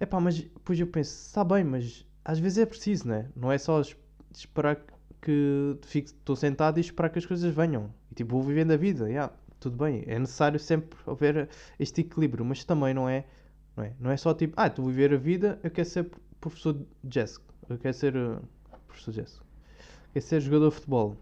Epá, 0.00 0.18
mas 0.18 0.40
depois 0.40 0.80
eu 0.80 0.86
penso, 0.86 1.26
está 1.26 1.44
bem, 1.44 1.62
mas 1.62 2.06
às 2.24 2.38
vezes 2.38 2.58
é 2.58 2.66
preciso, 2.66 3.06
né? 3.06 3.28
Não 3.36 3.52
é 3.52 3.58
só 3.58 3.80
esperar 4.32 4.82
que 5.20 5.78
estou 5.94 6.34
sentado 6.34 6.78
e 6.78 6.80
esperar 6.80 7.10
que 7.10 7.18
as 7.18 7.26
coisas 7.26 7.54
venham. 7.54 7.92
E 8.10 8.14
tipo, 8.14 8.32
vou 8.32 8.42
vivendo 8.42 8.72
a 8.72 8.76
vida, 8.76 9.08
yeah, 9.08 9.32
tudo 9.60 9.76
bem. 9.76 10.04
É 10.06 10.18
necessário 10.18 10.58
sempre 10.58 10.98
haver 11.06 11.48
este 11.78 12.00
equilíbrio, 12.00 12.44
mas 12.44 12.64
também 12.64 12.94
não 12.94 13.08
é, 13.08 13.24
não 13.76 13.84
é, 13.84 13.92
não 14.00 14.10
é 14.10 14.16
só 14.16 14.32
tipo, 14.34 14.54
ah, 14.56 14.66
estou 14.66 14.86
a 14.86 14.88
viver 14.88 15.12
a 15.12 15.18
vida, 15.18 15.60
eu 15.62 15.70
quero 15.70 15.88
ser 15.88 16.10
professor 16.40 16.72
de 16.72 16.86
jazz, 17.04 17.38
eu 17.68 17.78
quero 17.78 17.94
ser 17.94 18.16
uh, 18.16 18.42
professor 18.86 19.12
de 19.12 19.20
jazz, 19.20 19.36
eu 19.36 20.12
quero 20.14 20.24
ser 20.24 20.40
jogador 20.40 20.70
de 20.70 20.74
futebol. 20.76 21.16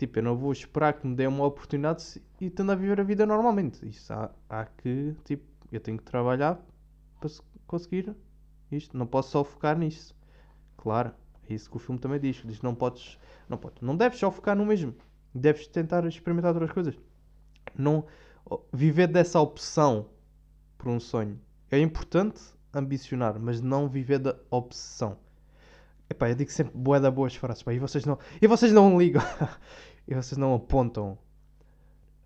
Tipo, 0.00 0.18
eu 0.18 0.22
não 0.22 0.34
vou 0.34 0.50
esperar 0.50 0.94
que 0.94 1.06
me 1.06 1.14
dê 1.14 1.26
uma 1.26 1.44
oportunidade 1.44 2.22
e 2.40 2.48
tendo 2.48 2.72
a 2.72 2.74
viver 2.74 2.98
a 2.98 3.02
vida 3.02 3.26
normalmente. 3.26 3.86
Isso 3.86 4.10
há, 4.10 4.30
há 4.48 4.64
que, 4.64 5.14
tipo, 5.26 5.44
eu 5.70 5.78
tenho 5.78 5.98
que 5.98 6.04
trabalhar 6.04 6.58
para 7.20 7.28
conseguir 7.66 8.16
isto. 8.72 8.96
Não 8.96 9.06
posso 9.06 9.32
só 9.32 9.44
focar 9.44 9.76
nisso. 9.76 10.16
Claro, 10.78 11.12
é 11.46 11.52
isso 11.52 11.68
que 11.68 11.76
o 11.76 11.78
filme 11.78 12.00
também 12.00 12.18
diz. 12.18 12.42
Diz 12.46 12.62
não 12.62 12.74
podes, 12.74 13.18
não 13.46 13.58
podes, 13.58 13.82
não 13.82 13.94
deves 13.94 14.18
só 14.18 14.30
focar 14.30 14.56
no 14.56 14.64
mesmo. 14.64 14.94
Deves 15.34 15.66
tentar 15.66 16.06
experimentar 16.06 16.54
outras 16.54 16.72
coisas. 16.72 16.98
Não 17.76 18.06
viver 18.72 19.06
dessa 19.06 19.38
opção 19.38 20.08
por 20.78 20.88
um 20.88 20.98
sonho. 20.98 21.38
É 21.70 21.78
importante 21.78 22.40
ambicionar, 22.72 23.38
mas 23.38 23.60
não 23.60 23.86
viver 23.86 24.18
da 24.18 24.34
obsessão. 24.50 25.18
Epá, 26.10 26.28
eu 26.28 26.34
digo 26.34 26.50
sempre 26.50 26.76
boa 26.76 26.98
da 26.98 27.08
boas 27.08 27.36
frases, 27.36 27.62
pá, 27.62 27.72
e 27.72 27.78
vocês 27.78 28.04
não, 28.04 28.18
e 28.42 28.46
vocês 28.48 28.72
não 28.72 28.98
ligam. 28.98 29.22
e 30.10 30.14
vocês 30.14 30.36
não 30.36 30.54
apontam. 30.54 31.16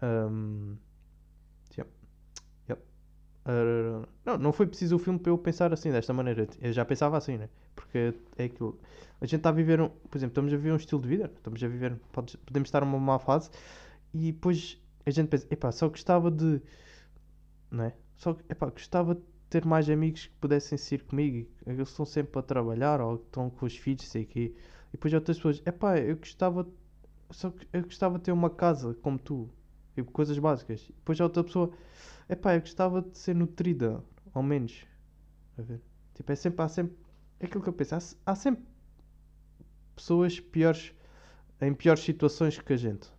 Um. 0.03 0.77
Uh, 3.47 4.09
não, 4.25 4.39
não 4.39 4.53
foi 4.55 4.67
preciso 4.67 4.97
o 4.97 4.99
filme 4.99 5.19
para 5.19 5.31
eu 5.31 5.37
pensar 5.37 5.71
assim, 5.73 5.93
desta 5.93 6.15
maneira. 6.15 6.49
Eu 6.63 6.73
já 6.73 6.83
pensava 6.83 7.19
assim, 7.19 7.37
né? 7.37 7.51
Porque 7.75 8.15
é 8.39 8.45
aquilo. 8.45 8.81
A 9.21 9.27
gente 9.27 9.41
está 9.41 9.51
a 9.51 9.53
viver, 9.53 9.81
um, 9.83 9.89
por 9.91 10.17
exemplo, 10.17 10.33
estamos 10.33 10.53
a 10.53 10.57
viver 10.57 10.73
um 10.73 10.77
estilo 10.77 11.03
de 11.03 11.09
vida, 11.09 11.31
estamos 11.37 11.63
a 11.63 11.69
viver, 11.69 11.95
pode, 12.11 12.39
podemos 12.39 12.69
estar 12.69 12.81
numa 12.81 12.99
má 12.99 13.19
fase 13.19 13.51
e 14.15 14.33
depois 14.33 14.81
a 15.05 15.11
gente 15.11 15.29
pensa, 15.29 15.47
epá, 15.51 15.71
só 15.73 15.89
gostava 15.89 16.31
de, 16.31 16.61
não 17.71 17.85
é? 17.85 17.95
Só, 18.17 18.37
epá, 18.49 18.71
gostava 18.71 19.15
de 19.15 19.23
ter 19.51 19.65
mais 19.67 19.91
amigos 19.91 20.27
que 20.27 20.35
pudessem 20.37 20.79
ser 20.79 21.03
comigo, 21.05 21.47
eles 21.67 21.89
estão 21.89 22.07
sempre 22.07 22.39
a 22.39 22.43
trabalhar 22.43 23.01
ou 23.01 23.17
estão 23.17 23.51
com 23.51 23.67
os 23.67 23.77
filhos, 23.77 24.09
sei 24.09 24.25
que 24.25 24.55
e 24.89 24.93
depois 24.93 25.13
outras 25.13 25.37
pessoas, 25.37 25.63
epá, 25.67 25.99
eu 25.99 26.17
gostava, 26.17 26.67
só 27.31 27.51
que 27.51 27.67
eu 27.73 27.83
gostava 27.83 28.19
de 28.19 28.25
ter 28.25 28.33
uma 28.33 28.51
casa 28.51 28.95
como 28.95 29.19
tu, 29.19 29.51
tipo, 29.95 30.11
coisas 30.11 30.39
básicas. 30.39 30.87
Depois 30.89 31.21
a 31.21 31.25
outra 31.25 31.45
pessoa, 31.45 31.73
epá, 32.29 32.55
eu 32.55 32.61
gostava 32.61 33.03
de 33.03 33.17
ser 33.19 33.35
nutrida, 33.35 34.03
ao 34.33 34.43
menos. 34.43 34.87
A 35.59 35.63
ver? 35.63 35.81
Tipo, 36.15 36.33
é 36.33 36.37
sempre, 36.37 36.63
há 36.65 36.69
sempre, 36.69 36.97
é 37.41 37.47
aquilo 37.47 37.63
que 37.63 37.69
eu 37.69 37.73
penso, 37.73 37.95
há, 37.95 38.33
há 38.33 38.35
sempre 38.35 38.65
pessoas 39.97 40.41
piores, 40.41 40.93
em 41.61 41.75
piores 41.75 42.03
situações 42.03 42.59
que 42.59 42.73
a 42.73 42.77
gente. 42.77 43.13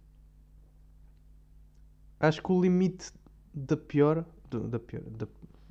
Acho 2.20 2.42
que 2.42 2.52
o 2.52 2.62
limite 2.62 3.12
da 3.54 3.78
pior, 3.78 4.26
do, 4.50 4.68
da 4.68 4.80
pior, 4.80 5.04
da, 5.04 5.28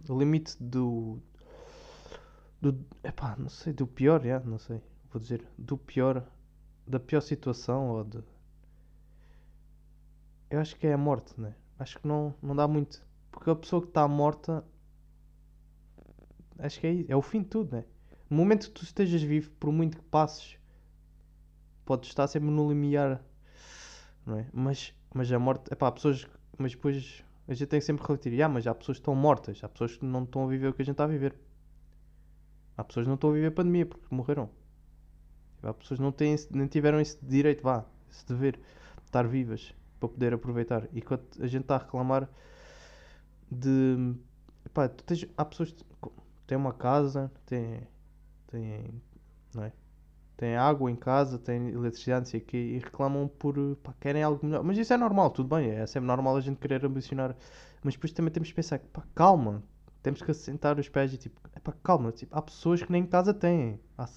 o 0.09 0.19
limite 0.19 0.63
do, 0.63 1.19
do, 2.61 2.85
epá, 3.03 3.37
não 3.39 3.49
sei, 3.49 3.73
do 3.73 3.87
pior, 3.87 4.23
já, 4.23 4.41
não 4.41 4.59
sei 4.59 4.81
vou 5.15 5.21
dizer, 5.21 5.47
do 5.57 5.79
pior, 5.79 6.27
da 6.87 7.01
pior 7.01 7.21
situação 7.21 7.91
ou 7.91 8.05
de. 8.05 8.23
Eu 10.51 10.61
acho 10.61 10.77
que 10.77 10.87
é 10.87 10.93
a 10.93 10.99
morte, 10.99 11.39
né? 11.41 11.55
Acho 11.79 11.99
que 11.99 12.07
não, 12.07 12.35
não 12.43 12.55
dá 12.55 12.69
muito. 12.69 13.05
Porque 13.31 13.51
a 13.51 13.57
pessoa 13.57 13.83
que 13.83 13.89
está 13.89 14.07
morta. 14.07 14.65
Acho 16.59 16.81
que 16.81 16.87
é, 16.87 17.13
é 17.13 17.17
o 17.17 17.23
fim 17.23 17.43
de 17.43 17.49
tudo, 17.49 17.77
né? 17.77 17.85
No 18.31 18.37
momento 18.37 18.69
que 18.69 18.73
tu 18.73 18.85
estejas 18.85 19.23
vivo, 19.23 19.51
por 19.53 19.73
muito 19.73 19.99
que 19.99 20.05
passes, 20.05 20.57
podes 21.85 22.09
estar 22.09 22.27
sempre 22.27 22.49
no 22.49 22.69
limiar, 22.69 23.23
não 24.25 24.39
é? 24.39 24.47
Mas, 24.53 24.95
mas 25.13 25.31
a 25.33 25.39
morte. 25.39 25.73
Epá, 25.73 25.89
há 25.89 25.93
pessoas. 25.93 26.27
Mas 26.57 26.73
depois 26.73 27.25
a 27.49 27.55
gente 27.55 27.69
tem 27.69 27.81
que 27.81 27.87
sempre 27.87 28.03
refletir. 28.03 28.41
Ah, 28.43 28.49
mas 28.49 28.67
há 28.67 28.75
pessoas 28.75 28.99
que 28.99 29.03
estão 29.03 29.15
mortas, 29.15 29.63
há 29.63 29.69
pessoas 29.69 29.97
que 29.97 30.05
não 30.05 30.25
estão 30.25 30.45
a 30.45 30.47
viver 30.47 30.69
o 30.69 30.73
que 30.73 30.83
a 30.83 30.85
gente 30.85 30.95
está 30.95 31.05
a 31.05 31.09
viver. 31.09 31.35
Há 32.77 32.85
pessoas 32.85 33.05
que 33.05 33.09
não 33.09 33.15
estão 33.15 33.31
a 33.31 33.33
viver 33.33 33.49
a 33.49 33.53
pandemia 33.53 33.87
porque 33.87 34.15
morreram. 34.15 34.49
Há 35.65 35.75
pessoas 35.75 35.99
que 35.99 36.05
não 36.05 36.13
têm, 36.13 36.37
nem 36.51 36.67
tiveram 36.67 37.01
esse 37.01 37.19
direito, 37.25 37.63
vá, 37.63 37.85
esse 38.11 38.27
dever 38.27 38.57
de 38.57 39.07
estar 39.07 39.27
vivas 39.27 39.75
para 39.99 40.09
poder 40.09 40.35
aproveitar. 40.35 40.89
E 40.93 41.01
quando 41.01 41.23
a 41.41 41.47
gente 41.47 41.63
está 41.63 41.77
a 41.77 41.79
reclamar 41.79 42.29
de. 43.51 44.15
Epá, 44.67 44.89
tens, 44.89 45.27
há 45.37 45.45
pessoas 45.45 45.73
que 45.73 45.85
têm 46.47 46.59
uma 46.59 46.73
casa, 46.73 47.31
têm. 47.47 47.87
têm. 48.49 49.03
não 49.55 49.65
é? 49.65 49.73
Têm 50.37 50.57
água 50.57 50.91
em 50.91 50.97
casa, 50.97 51.39
têm 51.39 51.69
eletricidade, 51.69 52.27
não 52.27 52.31
sei 52.31 52.41
quê, 52.41 52.57
e 52.57 52.79
reclamam 52.79 53.29
por. 53.29 53.55
Pá, 53.83 53.95
querem 54.01 54.23
algo 54.23 54.45
melhor. 54.45 54.63
Mas 54.65 54.77
isso 54.79 54.93
é 54.93 54.97
normal, 54.97 55.31
tudo 55.31 55.55
bem, 55.55 55.71
é 55.71 55.87
sempre 55.87 56.07
normal 56.07 56.37
a 56.37 56.41
gente 56.41 56.59
querer 56.59 56.85
ambicionar. 56.85 57.37
Mas 57.83 57.95
depois 57.95 58.13
também 58.13 58.33
temos 58.33 58.49
que 58.49 58.55
pensar, 58.55 58.79
pá, 58.93 59.03
calma, 59.15 59.63
temos 60.03 60.23
que 60.23 60.31
assentar 60.31 60.79
os 60.79 60.89
pés 60.89 61.13
e 61.15 61.19
tipo, 61.19 61.41
epá, 61.57 61.73
calma, 61.83 62.11
tipo, 62.13 62.37
há 62.37 62.43
pessoas 62.43 62.83
que 62.83 62.91
nem 62.91 63.07
casa 63.07 63.33
têm. 63.33 63.81
Há, 63.97 64.09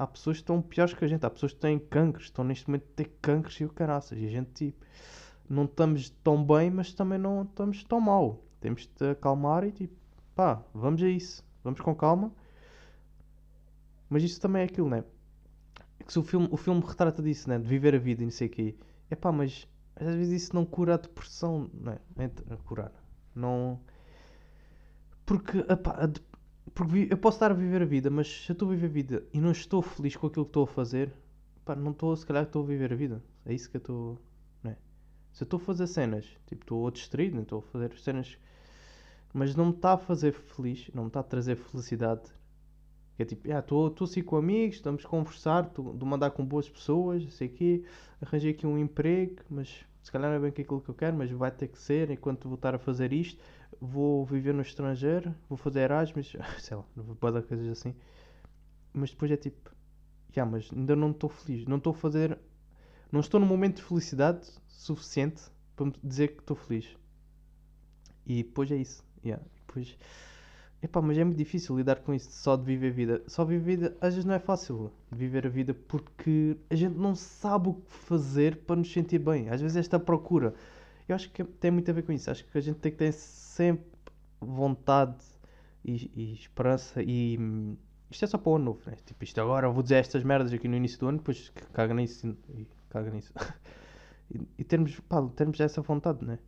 há 0.00 0.06
pessoas 0.06 0.38
que 0.38 0.42
estão 0.42 0.62
piores 0.62 0.94
que 0.94 1.04
a 1.04 1.08
gente. 1.08 1.26
Há 1.26 1.30
pessoas 1.30 1.52
que 1.52 1.60
têm 1.60 1.78
cancros, 1.78 2.24
estão 2.24 2.42
neste 2.42 2.66
momento 2.66 2.84
a 2.84 2.96
ter 2.96 3.12
cancros 3.20 3.60
e 3.60 3.64
o 3.66 3.68
caraças. 3.68 4.18
E 4.18 4.24
a 4.24 4.30
gente, 4.30 4.50
tipo, 4.52 4.86
não 5.48 5.64
estamos 5.64 6.08
tão 6.24 6.42
bem, 6.42 6.70
mas 6.70 6.94
também 6.94 7.18
não 7.18 7.42
estamos 7.42 7.84
tão 7.84 8.00
mal. 8.00 8.42
Temos 8.60 8.88
de 8.98 9.10
acalmar 9.10 9.62
e, 9.64 9.72
tipo, 9.72 9.94
pá, 10.34 10.62
vamos 10.72 11.02
a 11.02 11.08
isso. 11.08 11.44
Vamos 11.62 11.80
com 11.80 11.94
calma. 11.94 12.32
Mas 14.08 14.22
isso 14.22 14.40
também 14.40 14.62
é 14.62 14.64
aquilo, 14.64 14.88
né? 14.88 15.04
É 15.98 16.04
que 16.04 16.10
se 16.10 16.18
o 16.18 16.22
filme, 16.22 16.48
o 16.50 16.56
filme 16.56 16.80
retrata 16.80 17.22
disso, 17.22 17.48
né? 17.50 17.58
De 17.58 17.68
viver 17.68 17.94
a 17.94 17.98
vida 17.98 18.22
e 18.22 18.24
não 18.24 18.32
sei 18.32 18.48
o 18.48 18.50
quê. 18.50 18.74
É 19.10 19.14
pá, 19.14 19.30
mas 19.30 19.68
às 19.96 20.14
vezes 20.14 20.44
isso 20.44 20.54
não 20.54 20.64
cura 20.64 20.94
a 20.94 20.96
depressão, 20.96 21.70
né? 21.74 21.98
Curar. 22.64 22.92
Não. 23.34 23.78
Porque 25.26 25.58
epá, 25.58 25.90
a, 25.90 26.06
porque 26.74 27.08
eu 27.10 27.16
posso 27.16 27.36
estar 27.36 27.50
a 27.50 27.54
viver 27.54 27.82
a 27.82 27.84
vida, 27.84 28.10
mas 28.10 28.44
se 28.44 28.50
eu 28.50 28.52
estou 28.52 28.68
a 28.68 28.72
viver 28.72 28.86
a 28.86 28.90
vida 28.90 29.24
e 29.32 29.40
não 29.40 29.50
estou 29.50 29.82
feliz 29.82 30.16
com 30.16 30.26
aquilo 30.26 30.44
que 30.44 30.50
estou 30.50 30.64
a 30.64 30.66
fazer, 30.66 31.12
pá, 31.64 31.74
não 31.74 31.92
estou, 31.92 32.14
se 32.16 32.26
calhar 32.26 32.44
estou 32.44 32.62
a 32.62 32.66
viver 32.66 32.92
a 32.92 32.96
vida. 32.96 33.22
É 33.44 33.54
isso 33.54 33.70
que 33.70 33.76
eu 33.76 33.80
estou. 33.80 34.18
Não 34.62 34.70
é? 34.70 34.76
Se 35.32 35.42
eu 35.42 35.46
estou 35.46 35.58
a 35.58 35.60
fazer 35.60 35.86
cenas, 35.86 36.26
tipo, 36.46 36.62
estou 36.62 36.90
distraído, 36.90 37.36
não 37.36 37.42
estou 37.42 37.60
a 37.60 37.62
fazer 37.62 37.92
cenas, 37.98 38.38
mas 39.32 39.54
não 39.54 39.66
me 39.66 39.72
está 39.72 39.94
a 39.94 39.98
fazer 39.98 40.32
feliz, 40.32 40.90
não 40.94 41.04
me 41.04 41.08
está 41.08 41.20
a 41.20 41.24
trazer 41.24 41.56
felicidade. 41.56 42.22
Que 43.16 43.22
é 43.22 43.26
tipo, 43.26 43.48
estou 43.50 43.88
ah, 43.88 44.04
assim 44.04 44.22
com 44.22 44.36
amigos, 44.36 44.76
estamos 44.76 45.04
a 45.04 45.08
conversar, 45.08 45.64
estou 45.64 45.96
a 46.00 46.04
mandar 46.04 46.30
com 46.30 46.44
boas 46.44 46.68
pessoas, 46.68 47.32
sei 47.34 47.48
que 47.48 47.84
arranjei 48.20 48.52
aqui 48.52 48.66
um 48.66 48.78
emprego, 48.78 49.42
mas 49.50 49.84
se 50.02 50.10
calhar 50.10 50.30
não 50.30 50.36
é 50.36 50.40
bem 50.40 50.48
aquilo 50.48 50.80
que 50.80 50.88
eu 50.88 50.94
quero, 50.94 51.16
mas 51.16 51.30
vai 51.30 51.50
ter 51.50 51.68
que 51.68 51.78
ser 51.78 52.10
enquanto 52.10 52.48
vou 52.48 52.54
estar 52.54 52.74
a 52.74 52.78
fazer 52.78 53.12
isto 53.12 53.42
vou 53.80 54.24
viver 54.24 54.52
no 54.52 54.62
estrangeiro, 54.62 55.34
vou 55.48 55.56
fazer 55.56 55.80
Erasmus, 55.80 56.36
sei 56.58 56.76
lá, 56.76 56.84
pode 57.18 57.34
dar 57.34 57.42
coisas 57.42 57.68
assim. 57.68 57.94
Mas 58.92 59.10
depois 59.10 59.30
é 59.30 59.36
tipo, 59.36 59.70
já, 60.30 60.42
yeah, 60.42 60.50
mas 60.50 60.70
ainda 60.72 60.94
não 60.94 61.10
estou 61.10 61.30
feliz, 61.30 61.66
não 61.66 61.78
estou 61.78 61.92
a 61.92 61.94
fazer, 61.94 62.38
não 63.10 63.20
estou 63.20 63.40
num 63.40 63.46
momento 63.46 63.76
de 63.76 63.82
felicidade 63.82 64.46
suficiente 64.68 65.42
para 65.74 65.86
me 65.86 65.94
dizer 66.02 66.28
que 66.28 66.40
estou 66.40 66.56
feliz. 66.56 66.96
E 68.26 68.42
depois 68.42 68.70
é 68.70 68.76
isso, 68.76 69.02
yeah. 69.24 69.42
depois, 69.66 69.96
epá, 70.82 71.00
mas 71.00 71.16
é 71.16 71.24
muito 71.24 71.38
difícil 71.38 71.76
lidar 71.76 72.00
com 72.00 72.12
isso 72.12 72.30
só 72.30 72.56
de 72.56 72.64
viver 72.64 72.88
a 72.88 72.92
vida. 72.92 73.22
Só 73.26 73.44
viver 73.44 73.60
a 73.60 73.76
vida, 73.76 73.96
às 74.00 74.14
vezes 74.14 74.24
não 74.24 74.34
é 74.34 74.38
fácil 74.38 74.92
viver 75.10 75.46
a 75.46 75.50
vida 75.50 75.72
porque 75.72 76.56
a 76.68 76.74
gente 76.74 76.96
não 76.96 77.14
sabe 77.14 77.68
o 77.68 77.74
que 77.74 77.90
fazer 77.90 78.56
para 78.58 78.76
nos 78.76 78.92
sentir 78.92 79.18
bem. 79.18 79.48
Às 79.48 79.60
vezes 79.60 79.76
esta 79.76 79.98
procura 79.98 80.54
eu 81.10 81.16
acho 81.16 81.30
que 81.30 81.42
tem 81.42 81.70
muito 81.70 81.90
a 81.90 81.94
ver 81.94 82.02
com 82.02 82.12
isso. 82.12 82.30
Acho 82.30 82.44
que 82.44 82.56
a 82.56 82.60
gente 82.60 82.78
tem 82.78 82.92
que 82.92 82.98
ter 82.98 83.12
sempre 83.50 83.90
vontade 84.40 85.24
e, 85.84 86.10
e 86.14 86.34
esperança 86.34 87.02
e 87.02 87.38
isto 88.10 88.24
é 88.24 88.28
só 88.28 88.38
para 88.38 88.50
o 88.50 88.56
ano 88.56 88.64
novo, 88.66 88.80
né? 88.86 88.96
Tipo, 89.04 89.22
isto 89.22 89.40
agora 89.40 89.66
eu 89.66 89.72
vou 89.72 89.82
dizer 89.82 89.96
estas 89.96 90.24
merdas 90.24 90.52
aqui 90.52 90.66
no 90.66 90.76
início 90.76 90.98
do 90.98 91.08
ano, 91.08 91.18
depois 91.18 91.50
caga 91.72 91.94
nisso 91.94 92.36
e 92.48 92.66
caga 92.88 93.10
nisso. 93.10 93.32
e, 94.58 94.64
termos, 94.64 94.98
pá, 95.00 95.22
termos 95.36 95.60
essa 95.60 95.80
vontade, 95.80 96.24
né? 96.24 96.38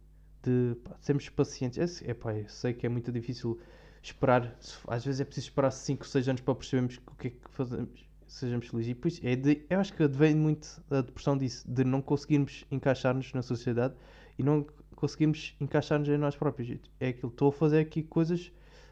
De 0.42 0.74
pá, 0.82 0.96
sermos 1.00 1.28
pacientes. 1.28 2.02
É, 2.02 2.10
é 2.10 2.14
pá, 2.14 2.34
eu 2.34 2.48
sei 2.48 2.74
que 2.74 2.84
é 2.84 2.88
muito 2.88 3.12
difícil 3.12 3.60
esperar, 4.02 4.56
às 4.88 5.04
vezes 5.04 5.20
é 5.20 5.24
preciso 5.24 5.46
esperar 5.48 5.70
5, 5.70 6.04
6 6.04 6.28
anos 6.28 6.40
para 6.40 6.54
percebermos 6.56 7.00
o 7.06 7.14
que 7.14 7.28
é 7.28 7.30
que 7.30 7.50
fazemos, 7.50 8.04
sejamos 8.32 8.68
felizes. 8.68 8.90
E 8.90 8.94
depois 8.94 9.20
é 9.22 9.36
de, 9.36 9.64
eu 9.68 9.80
acho 9.80 9.92
que 9.92 10.06
vem 10.08 10.34
muito 10.34 10.82
a 10.90 11.00
depressão 11.00 11.36
disso, 11.36 11.64
de 11.70 11.84
não 11.84 12.00
conseguirmos 12.00 12.64
encaixar-nos 12.70 13.32
na 13.32 13.42
sociedade 13.42 13.94
e 14.38 14.42
não 14.42 14.66
conseguimos 14.96 15.54
encaixar-nos 15.60 16.08
em 16.08 16.16
nós 16.16 16.36
próprios. 16.36 16.78
É 16.98 17.08
aquilo, 17.08 17.28
estou 17.28 17.48
a 17.48 17.52
fazer 17.52 17.80
aqui 17.80 18.02
coisas, 18.02 18.50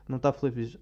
não 0.09 0.17
está 0.17 0.29
a 0.29 0.33
feliz, 0.33 0.79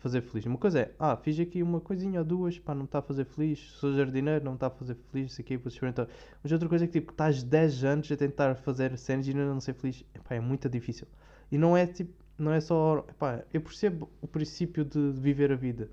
fazer 0.00 0.22
feliz. 0.22 0.46
Uma 0.46 0.58
coisa 0.58 0.80
é, 0.80 0.94
ah, 0.98 1.16
fiz 1.16 1.38
aqui 1.38 1.62
uma 1.62 1.80
coisinha 1.80 2.20
ou 2.20 2.24
duas, 2.24 2.58
pá, 2.58 2.74
não 2.74 2.84
está 2.84 3.00
a 3.00 3.02
fazer 3.02 3.24
feliz, 3.24 3.58
sou 3.78 3.94
jardineiro, 3.94 4.44
não 4.44 4.54
está 4.54 4.68
a 4.68 4.70
fazer 4.70 4.96
feliz, 5.10 5.32
isso 5.32 5.40
aqui, 5.40 5.56
vou 5.56 5.68
experimentar. 5.68 6.08
Mas 6.42 6.50
outra 6.52 6.68
coisa 6.68 6.84
é 6.84 6.86
que, 6.86 6.98
tipo, 6.98 7.12
estás 7.12 7.42
10 7.42 7.84
anos 7.84 8.12
a 8.12 8.16
tentar 8.16 8.54
fazer 8.56 8.96
cenas 8.96 9.28
e 9.28 9.34
não 9.34 9.60
ser 9.60 9.74
feliz, 9.74 10.04
epá, 10.14 10.34
é 10.34 10.40
muito 10.40 10.68
difícil. 10.68 11.06
E 11.52 11.58
não 11.58 11.76
é, 11.76 11.86
tipo, 11.86 12.12
não 12.38 12.52
é 12.52 12.60
só, 12.60 13.04
epá, 13.08 13.44
eu 13.52 13.60
percebo 13.60 14.08
o 14.22 14.26
princípio 14.26 14.84
de 14.84 15.12
viver 15.12 15.52
a 15.52 15.56
vida. 15.56 15.90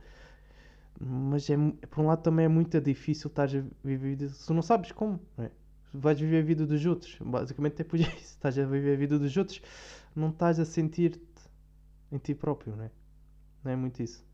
Mas 0.99 1.49
é, 1.49 1.55
por 1.89 2.01
um 2.01 2.07
lado 2.07 2.21
também 2.23 2.45
é 2.45 2.49
muito 2.49 2.79
difícil 2.81 3.27
estar 3.27 3.43
a 3.43 3.63
viver 3.83 4.07
a 4.07 4.09
vida 4.09 4.29
se 4.29 4.51
não 4.51 4.61
sabes 4.61 4.91
como, 4.91 5.19
não 5.37 5.45
é? 5.45 5.51
vais 5.93 6.19
viver 6.19 6.39
a 6.39 6.45
vida 6.45 6.65
dos 6.65 6.85
outros. 6.85 7.17
Basicamente 7.19 7.81
é 7.81 7.83
por 7.83 7.99
isso. 7.99 8.15
Estás 8.15 8.57
a 8.57 8.65
viver 8.65 8.93
a 8.93 8.97
vida 8.97 9.17
dos 9.19 9.35
outros, 9.35 9.61
não 10.15 10.29
estás 10.29 10.59
a 10.59 10.65
sentir-te 10.65 11.21
em 12.11 12.17
ti 12.17 12.33
próprio, 12.33 12.75
não 12.75 12.85
é? 12.85 12.91
Não 13.63 13.71
é 13.71 13.75
muito 13.75 14.01
isso. 14.01 14.25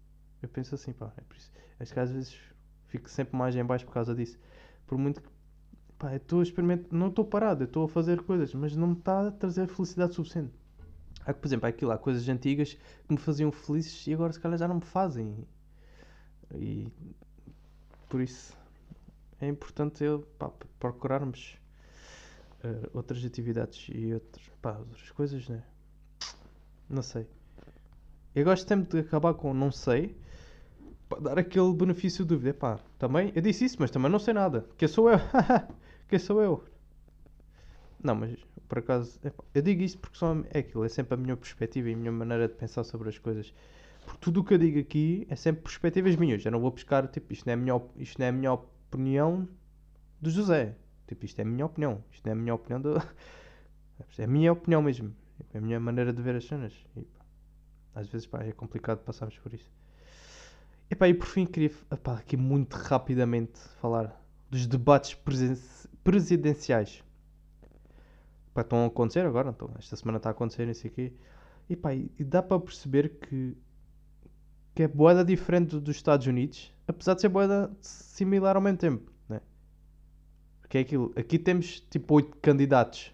Eu 0.41 0.49
penso 0.49 0.76
assim, 0.76 0.91
pá, 0.93 1.12
é 1.17 1.21
por 1.21 1.38
isso. 1.38 1.52
Acho 1.80 1.93
que 1.93 1.99
às 1.99 2.12
vezes 2.12 2.38
fico 2.88 3.10
sempre 3.10 3.36
mais 3.36 3.56
em 3.56 3.63
baixo 3.63 3.86
por 3.86 3.93
causa 3.93 4.13
disso. 4.13 4.38
Por 4.86 4.97
muito 4.97 5.21
que, 5.21 5.30
pá, 5.97 6.12
eu 6.12 6.17
estou 6.17 6.39
a 6.41 6.43
experimentar, 6.43 6.88
não 6.91 7.08
estou 7.08 7.26
parado, 7.26 7.63
estou 7.63 7.86
a 7.86 7.88
fazer 7.88 8.21
coisas, 8.21 8.54
mas 8.54 8.76
não 8.76 8.88
me 8.88 8.97
está 8.97 9.28
a 9.28 9.32
trazer 9.32 9.67
felicidade 9.67 10.13
suficiente. 10.13 10.54
Há, 11.26 11.34
por 11.34 11.47
exemplo, 11.47 11.65
há 11.65 11.69
aquilo, 11.69 11.91
há 11.91 11.97
coisas 11.97 12.28
antigas 12.28 12.73
que 12.73 13.13
me 13.13 13.17
faziam 13.17 13.52
felizes 13.52 14.06
e 14.06 14.13
agora 14.13 14.34
se 14.34 14.39
calhar 14.39 14.58
já 14.58 14.67
não 14.67 14.76
me 14.76 14.82
fazem. 14.82 15.47
E 16.56 16.88
por 18.10 18.21
isso 18.21 18.58
é 19.41 19.47
importante 19.47 20.03
eu, 20.03 20.21
pá, 20.38 20.51
procurarmos 20.79 21.58
uh, 22.63 22.89
outras 22.93 23.23
atividades 23.25 23.88
e 23.93 24.13
outros, 24.13 24.49
pá, 24.62 24.77
outras 24.77 25.12
coisas, 25.12 25.47
né? 25.49 25.63
Não 26.89 27.01
sei. 27.01 27.27
Eu 28.36 28.43
gosto 28.43 28.67
sempre 28.67 28.89
de 28.89 29.08
acabar 29.08 29.34
com 29.34 29.53
não 29.53 29.71
sei 29.71 30.15
para 31.10 31.19
dar 31.19 31.39
aquele 31.39 31.73
benefício 31.73 32.23
de 32.23 32.29
dúvida. 32.29 32.53
Pá, 32.53 32.79
também, 32.97 33.32
eu 33.36 33.41
disse 33.41 33.65
isso, 33.65 33.77
mas 33.79 33.91
também 33.91 34.12
não 34.12 34.19
sei 34.19 34.34
nada. 34.34 34.65
Quem 34.77 34.88
sou 34.88 35.10
eu? 35.10 35.19
Quem 36.08 36.19
sou 36.19 36.41
eu? 36.41 36.63
Não, 38.03 38.15
mas 38.15 38.38
por 38.67 38.79
acaso, 38.79 39.19
eu 39.53 39.62
digo 39.62 39.82
isto 39.82 39.99
porque 39.99 40.17
só 40.17 40.36
é 40.49 40.60
aquilo, 40.60 40.84
é 40.84 40.89
sempre 40.89 41.13
a 41.13 41.17
minha 41.17 41.38
perspectiva 41.38 41.89
e 41.89 41.93
a 41.93 41.97
minha 41.97 42.12
maneira 42.12 42.47
de 42.47 42.56
pensar 42.56 42.84
sobre 42.84 43.10
as 43.10 43.17
coisas. 43.17 43.53
Porque 44.06 44.20
tudo 44.20 44.42
o 44.42 44.44
que 44.44 44.54
eu 44.54 44.58
digo 44.58 44.80
aqui 44.80 45.26
é 45.30 45.36
sempre 45.36 45.63
perspectivas 45.63 46.16
minhas. 46.16 46.44
Eu 46.46 46.52
não 46.52 46.60
vou 46.60 46.72
buscar, 46.72 47.08
tipo, 47.08 47.34
isto 47.34 47.46
não 47.46 47.52
é 47.52 47.54
a 47.54 47.58
minha, 47.58 47.82
isto 47.98 48.20
não 48.20 48.26
é 48.26 48.32
minha 48.32 48.54
opinião 48.54 49.48
do 50.22 50.30
José. 50.30 50.76
Tipo, 51.08 51.26
isto 51.26 51.39
é 51.39 51.42
a 51.44 51.46
minha 51.46 51.66
opinião. 51.66 52.04
Isto 52.12 52.26
não 52.26 52.32
é 52.32 52.34
a 52.34 52.39
minha 52.39 52.56
opinião 52.56 52.82
do. 52.82 52.94
É 54.18 54.26
a 54.26 54.28
minha 54.28 54.52
opinião 54.52 54.82
mesmo. 54.82 55.16
É 55.54 55.58
a 55.60 55.62
minha 55.62 55.80
maneira 55.80 56.12
de 56.12 56.22
ver 56.22 56.36
as 56.36 56.46
cenas. 56.46 56.74
E, 56.96 57.02
pá, 57.02 57.26
às 57.96 58.08
vezes, 58.08 58.28
pá, 58.28 58.44
é 58.44 58.52
complicado 58.52 59.00
passarmos 59.00 59.38
por 59.38 59.54
isso. 59.54 59.72
E, 60.89 60.96
pá, 60.96 61.08
e 61.08 61.13
por 61.13 61.28
fim, 61.28 61.46
queria, 61.46 61.72
aqui 62.18 62.36
muito 62.36 62.74
rapidamente 62.74 63.60
falar 63.80 64.22
dos 64.50 64.68
debates 64.68 65.18
presidenciais. 66.04 67.04
Pá, 68.54 68.62
estão 68.62 68.84
a 68.84 68.88
acontecer 68.88 69.26
agora, 69.26 69.50
então, 69.50 69.72
esta 69.80 69.96
semana 69.96 70.18
está 70.18 70.30
a 70.30 70.32
acontecer, 70.32 70.68
não 70.68 70.74
sei 70.74 70.92
o 70.92 70.94
quê. 70.94 71.13
E 71.70 71.76
pá, 71.76 71.94
e 71.96 72.24
dá 72.24 72.44
para 72.44 72.60
perceber 72.60 73.18
que, 73.20 73.58
que 74.75 74.83
é 74.83 74.88
boeda 74.88 75.23
diferente 75.25 75.71
do- 75.71 75.81
dos 75.81 75.95
Estados 75.95 76.27
Unidos, 76.27 76.73
apesar 76.88 77.15
de 77.15 77.21
ser 77.21 77.29
boeda 77.29 77.71
similar 77.81 78.55
ao 78.55 78.62
mesmo 78.62 78.77
tempo, 78.77 79.12
né? 79.29 79.41
Porque 80.62 80.77
é 80.77 80.81
aquilo, 80.81 81.13
aqui 81.15 81.38
temos 81.38 81.79
tipo 81.81 82.15
oito 82.15 82.38
candidatos, 82.38 83.12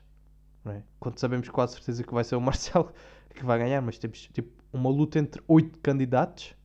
não 0.65 0.73
é? 0.73 0.83
Quando 0.99 1.19
sabemos 1.19 1.47
com 1.49 1.55
quase 1.55 1.75
certeza 1.75 2.03
que 2.03 2.13
vai 2.13 2.23
ser 2.23 2.35
o 2.35 2.41
Marcelo 2.41 2.93
que 3.35 3.45
vai 3.45 3.59
ganhar, 3.59 3.81
mas 3.81 3.97
temos 3.99 4.29
tipo 4.33 4.51
uma 4.73 4.89
luta 4.89 5.19
entre 5.19 5.41
oito 5.47 5.79
candidatos. 5.79 6.55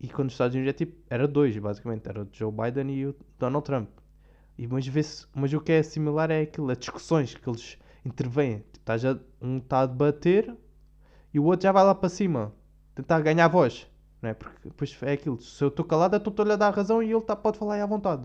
E 0.00 0.08
quando 0.08 0.28
os 0.28 0.34
Estados 0.34 0.54
Unidos 0.54 0.70
é 0.70 0.76
tipo, 0.76 0.96
era 1.08 1.26
dois, 1.26 1.56
basicamente, 1.58 2.08
era 2.08 2.22
o 2.22 2.28
Joe 2.32 2.52
Biden 2.52 2.90
e 2.94 3.06
o 3.06 3.16
Donald 3.38 3.64
Trump. 3.64 3.88
E, 4.58 4.66
mas, 4.66 4.86
vê-se, 4.86 5.26
mas 5.34 5.52
o 5.52 5.60
que 5.60 5.72
é 5.72 5.82
similar 5.82 6.30
é 6.30 6.42
aquilo, 6.42 6.70
as 6.70 6.78
discussões 6.78 7.34
que 7.34 7.48
eles 7.48 7.78
intervêm. 8.04 8.58
Tipo, 8.72 8.80
tá 8.84 8.96
já, 8.98 9.18
um 9.40 9.58
está 9.58 9.80
a 9.80 9.86
debater 9.86 10.54
e 11.34 11.40
o 11.40 11.44
outro 11.44 11.64
já 11.64 11.72
vai 11.72 11.84
lá 11.84 11.94
para 11.94 12.08
cima, 12.08 12.52
tentar 12.94 13.20
ganhar 13.20 13.48
voz. 13.48 13.86
Não 14.22 14.30
é? 14.30 14.34
Porque 14.34 14.68
depois 14.68 14.96
é 15.02 15.12
aquilo, 15.12 15.40
se 15.40 15.62
eu 15.62 15.68
estou 15.68 15.84
calado, 15.84 16.16
eu 16.16 16.18
estou-lhe 16.18 16.52
a 16.52 16.56
dar 16.56 16.74
razão 16.74 17.02
e 17.02 17.12
ele 17.12 17.20
tá, 17.20 17.36
pode 17.36 17.58
falar 17.58 17.74
aí 17.74 17.80
à 17.80 17.86
vontade. 17.86 18.24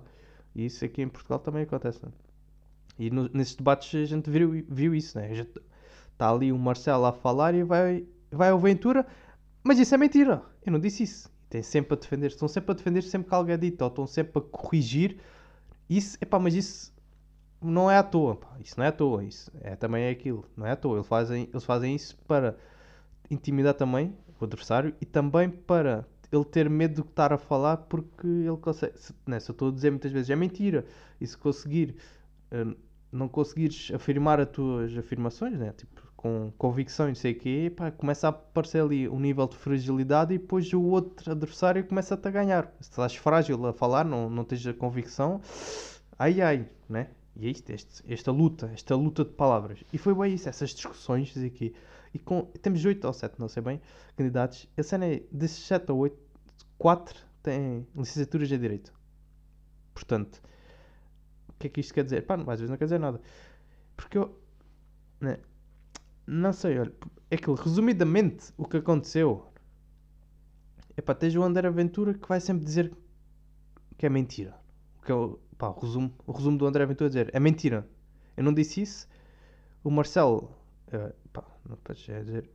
E 0.56 0.66
isso 0.66 0.84
aqui 0.86 1.02
em 1.02 1.08
Portugal 1.10 1.40
também 1.40 1.64
acontece. 1.64 2.00
Não 2.02 2.10
é? 2.10 2.14
E 2.98 3.10
no- 3.10 3.30
nesses 3.34 3.56
debates 3.56 3.94
a 3.96 4.06
gente 4.06 4.30
viu, 4.30 4.66
viu 4.70 4.96
isso. 4.96 5.18
Né? 5.18 5.32
Está 6.14 6.30
ali 6.32 6.52
o 6.52 6.58
Marcelo 6.58 7.06
a 7.06 7.12
falar 7.14 7.54
e 7.54 7.64
vai, 7.64 8.06
vai 8.32 8.50
ao 8.50 8.60
Ventura, 8.60 9.06
mas 9.64 9.80
isso 9.80 9.94
é 9.96 9.98
mentira. 9.98 10.42
Eu 10.66 10.72
não 10.72 10.80
disse 10.80 11.04
isso. 11.04 11.30
Tem 11.50 11.64
sempre 11.64 11.96
a 11.96 11.98
defender, 11.98 12.28
estão 12.28 12.48
sempre 12.48 12.72
a 12.72 12.76
defender 12.76 13.02
sempre 13.04 13.30
que 13.30 13.36
alguém 13.36 13.56
é 13.56 13.58
dito, 13.58 13.82
ou 13.82 13.88
estão 13.88 14.06
sempre 14.08 14.40
a 14.40 14.42
corrigir. 14.42 15.18
Isso, 15.90 16.18
epá, 16.22 16.38
mas 16.38 16.54
isso 16.54 16.94
não 17.62 17.90
é 17.90 17.98
à 17.98 18.04
toa, 18.04 18.36
pá. 18.36 18.56
Isso 18.60 18.76
não 18.78 18.86
é 18.86 18.90
à 18.90 18.92
toa, 18.92 19.24
isso 19.24 19.52
é 19.62 19.76
também 19.76 20.04
é 20.04 20.10
aquilo, 20.12 20.46
não 20.56 20.66
é 20.66 20.72
à 20.72 20.76
toa. 20.76 20.98
Eles 20.98 21.08
fazem, 21.08 21.50
eles 21.52 21.64
fazem 21.64 21.96
isso 21.96 22.16
para 22.28 22.56
intimidar 23.32 23.74
também 23.74 24.16
o 24.44 24.48
adversário 24.48 24.94
e 25.02 25.06
também 25.06 25.50
para 25.50 26.06
ele 26.32 26.46
ter 26.46 26.70
medo 26.70 27.02
de 27.02 27.10
estar 27.10 27.34
a 27.34 27.38
falar 27.38 27.78
porque 27.78 28.28
ele 28.28 28.58
consegue. 28.58 28.98
Se, 29.00 29.14
né, 29.26 29.40
se 29.40 29.50
eu 29.50 29.54
estou 29.54 29.70
a 29.70 29.72
dizer 29.72 29.90
muitas 29.92 30.12
vezes 30.12 30.30
é 30.30 30.36
mentira, 30.36 30.86
e 31.20 31.26
se 31.28 31.38
conseguir 31.38 31.96
eh, 32.52 32.66
não 33.12 33.28
conseguires 33.28 33.92
afirmar 33.94 34.40
as 34.40 34.50
tuas 34.50 34.96
afirmações, 34.98 35.58
né, 35.58 35.74
tipo, 35.76 36.02
com 36.16 36.52
convicção 36.58 37.06
e 37.08 37.10
não 37.10 37.16
sei 37.16 37.32
o 37.32 37.40
quê, 37.40 37.74
pá, 37.76 37.92
começa 37.92 38.28
a 38.28 38.30
aparecer 38.30 38.82
ali 38.82 39.08
um 39.10 39.20
nível 39.20 39.48
de 39.48 39.56
fragilidade 39.56 40.34
e 40.34 40.38
depois 40.38 40.72
o 40.74 40.82
outro 40.84 41.32
adversário 41.32 41.84
começa-te 41.86 42.28
a 42.28 42.32
ganhar. 42.32 42.66
Se 42.80 42.90
estás 42.92 43.16
frágil 43.16 43.66
a 43.66 43.74
falar, 43.74 44.06
não, 44.06 44.30
não 44.30 44.44
tens 44.44 44.66
a 44.68 44.74
convicção, 44.74 45.42
ai 46.18 46.42
ai, 46.42 46.68
né? 46.88 47.08
E 47.36 47.48
é 47.48 47.52
isto, 47.52 47.70
este- 47.72 48.04
esta 48.12 48.32
luta, 48.32 48.70
esta 48.74 48.96
luta 48.96 49.24
de 49.24 49.32
palavras. 49.32 49.84
E 49.94 49.98
foi 49.98 50.14
bem 50.14 50.34
isso, 50.34 50.50
essas 50.50 50.72
discussões 50.72 51.36
aqui. 51.38 51.74
E 52.14 52.20
com, 52.20 52.44
temos 52.62 52.84
8 52.84 53.06
ou 53.06 53.14
7, 53.14 53.40
não 53.40 53.48
sei 53.48 53.62
bem, 53.62 53.82
candidatos. 54.16 54.68
A 54.78 54.84
cena 54.84 55.06
é, 55.06 55.24
desses 55.32 55.66
7 55.66 55.92
ou 55.92 56.00
8, 56.00 56.18
4 56.78 57.20
têm 57.44 57.88
licenciaturas 57.96 58.52
em 58.52 58.60
Direito. 58.60 58.94
Portanto, 59.94 60.42
o 61.50 61.54
que 61.60 61.68
é 61.68 61.70
que 61.70 61.82
isto 61.82 61.94
quer 61.94 62.04
dizer? 62.04 62.26
Pá, 62.26 62.36
às 62.36 62.60
vezes 62.60 62.70
não 62.70 62.78
quer 62.78 62.86
dizer 62.86 63.00
nada. 63.00 63.22
Porque 63.96 64.18
eu, 64.18 64.40
né, 65.20 65.38
não 66.26 66.54
sei, 66.54 66.80
olha, 66.80 66.94
é 67.30 67.38
que 67.38 67.52
resumidamente 67.52 68.54
o 68.58 68.66
que 68.66 68.78
aconteceu 68.78 69.46
é 70.96 71.02
pá, 71.02 71.14
tens 71.14 71.36
o 71.36 71.44
André 71.44 71.68
Aventura 71.68 72.14
que 72.14 72.28
vai 72.28 72.40
sempre 72.40 72.66
dizer 72.66 72.92
que 73.98 74.06
é 74.06 74.10
mentira. 74.10 74.56
Que 75.04 75.12
é 75.12 75.16
o, 75.16 75.40
pá, 75.58 75.70
o 75.70 75.80
resumo, 75.80 76.14
o 76.26 76.32
resumo 76.32 76.58
do 76.58 76.66
André 76.66 76.84
Aventura 76.84 77.08
é 77.08 77.10
dizer 77.10 77.30
é 77.34 77.40
mentira. 77.40 77.88
Eu 78.36 78.44
não 78.44 78.54
disse 78.54 78.82
isso. 78.82 79.08
O 79.84 79.92
Marcelo, 79.92 80.52
eh, 80.92 81.14
pá, 81.34 81.44
não 81.70 81.78
podes 81.78 82.10
é 82.10 82.20
dizer, 82.22 82.50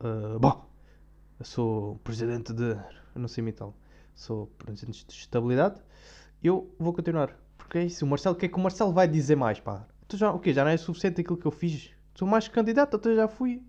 eh, 0.00 0.38
bom, 0.38 0.68
eu 1.38 1.44
sou 1.44 1.96
presidente 2.04 2.52
de, 2.52 2.72
eu 2.72 3.20
não 3.20 3.28
sei 3.28 3.42
imitar, 3.42 3.70
sou 4.14 4.46
presidente 4.58 5.06
de 5.06 5.12
estabilidade. 5.12 5.80
Eu 6.42 6.72
vou 6.78 6.92
continuar. 6.92 7.36
Porque 7.56 7.78
é 7.78 7.84
isso, 7.84 8.04
o 8.04 8.08
Marcelo, 8.08 8.36
o 8.36 8.38
que 8.38 8.46
é 8.46 8.48
que 8.48 8.56
o 8.56 8.60
Marcelo 8.60 8.92
vai 8.92 9.08
dizer 9.08 9.36
mais, 9.36 9.58
pá? 9.58 9.86
Tu 10.06 10.16
já, 10.16 10.30
o 10.30 10.38
quê? 10.38 10.52
Já 10.52 10.64
não 10.64 10.70
é 10.70 10.76
suficiente 10.76 11.20
aquilo 11.20 11.36
que 11.36 11.46
eu 11.46 11.50
fiz? 11.50 11.90
Sou 12.14 12.26
mais 12.26 12.48
candidato, 12.48 12.96
até 12.96 13.14
já 13.14 13.28
fui. 13.28 13.62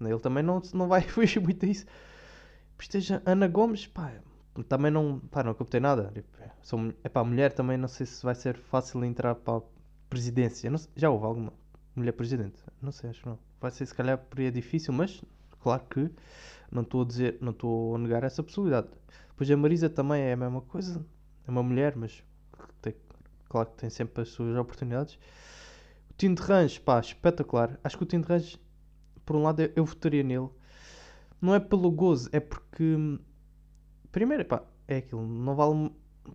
Ele 0.00 0.18
também 0.18 0.42
não, 0.42 0.60
não 0.72 0.88
vai 0.88 1.02
fugir 1.08 1.40
muito 1.40 1.64
a 1.64 1.68
isso. 1.68 1.86
Esteja 2.78 3.22
Ana 3.24 3.48
Gomes, 3.48 3.86
pá, 3.86 4.12
também 4.68 4.90
não, 4.90 5.20
pá, 5.20 5.42
não 5.42 5.54
captei 5.54 5.80
nada. 5.80 6.10
Tipo, 6.12 6.28
é, 6.42 6.50
sou, 6.62 6.92
é 7.02 7.08
pá, 7.08 7.24
mulher 7.24 7.52
também 7.52 7.78
não 7.78 7.88
sei 7.88 8.04
se 8.06 8.22
vai 8.22 8.34
ser 8.34 8.56
fácil 8.56 9.04
entrar 9.04 9.34
para 9.34 9.58
a 9.58 9.62
presidência. 10.10 10.70
Não 10.70 10.78
já 10.94 11.08
houve 11.08 11.24
alguma 11.24 11.52
mulher 11.96 12.12
presidente? 12.12 12.62
Não 12.82 12.92
sei, 12.92 13.10
acho 13.10 13.22
que 13.22 13.28
não. 13.28 13.38
Vai 13.64 13.70
ser 13.70 13.86
se 13.86 13.94
calhar 13.94 14.18
por 14.18 14.38
aí 14.38 14.48
é 14.48 14.50
difícil, 14.50 14.92
mas 14.92 15.24
claro 15.58 15.82
que 15.88 16.10
não 16.70 16.82
estou 16.82 17.00
a 17.00 17.04
dizer, 17.06 17.38
não 17.40 17.50
estou 17.50 17.96
a 17.96 17.98
negar 17.98 18.22
essa 18.22 18.42
possibilidade. 18.42 18.88
Depois 19.30 19.50
a 19.50 19.56
Marisa 19.56 19.88
também 19.88 20.20
é 20.20 20.34
a 20.34 20.36
mesma 20.36 20.60
coisa, 20.60 21.02
é 21.48 21.50
uma 21.50 21.62
mulher, 21.62 21.96
mas 21.96 22.22
tem, 22.82 22.94
claro 23.48 23.70
que 23.70 23.76
tem 23.78 23.88
sempre 23.88 24.20
as 24.20 24.28
suas 24.28 24.54
oportunidades. 24.54 25.14
O 26.10 26.14
Tino 26.18 26.34
de 26.34 26.42
Range, 26.42 26.78
pá, 26.78 27.00
espetacular. 27.00 27.80
Acho 27.82 27.96
que 27.96 28.02
o 28.02 28.06
Tino 28.06 28.22
de 28.24 28.28
Range, 28.28 28.60
por 29.24 29.34
um 29.34 29.42
lado, 29.42 29.62
eu, 29.62 29.72
eu 29.76 29.84
votaria 29.86 30.22
nele. 30.22 30.50
Não 31.40 31.54
é 31.54 31.58
pelo 31.58 31.90
gozo, 31.90 32.28
é 32.32 32.40
porque. 32.40 33.18
Primeiro, 34.12 34.44
pá, 34.44 34.62
é 34.86 34.98
aquilo. 34.98 35.26
Não 35.26 35.56
vale 35.56 35.90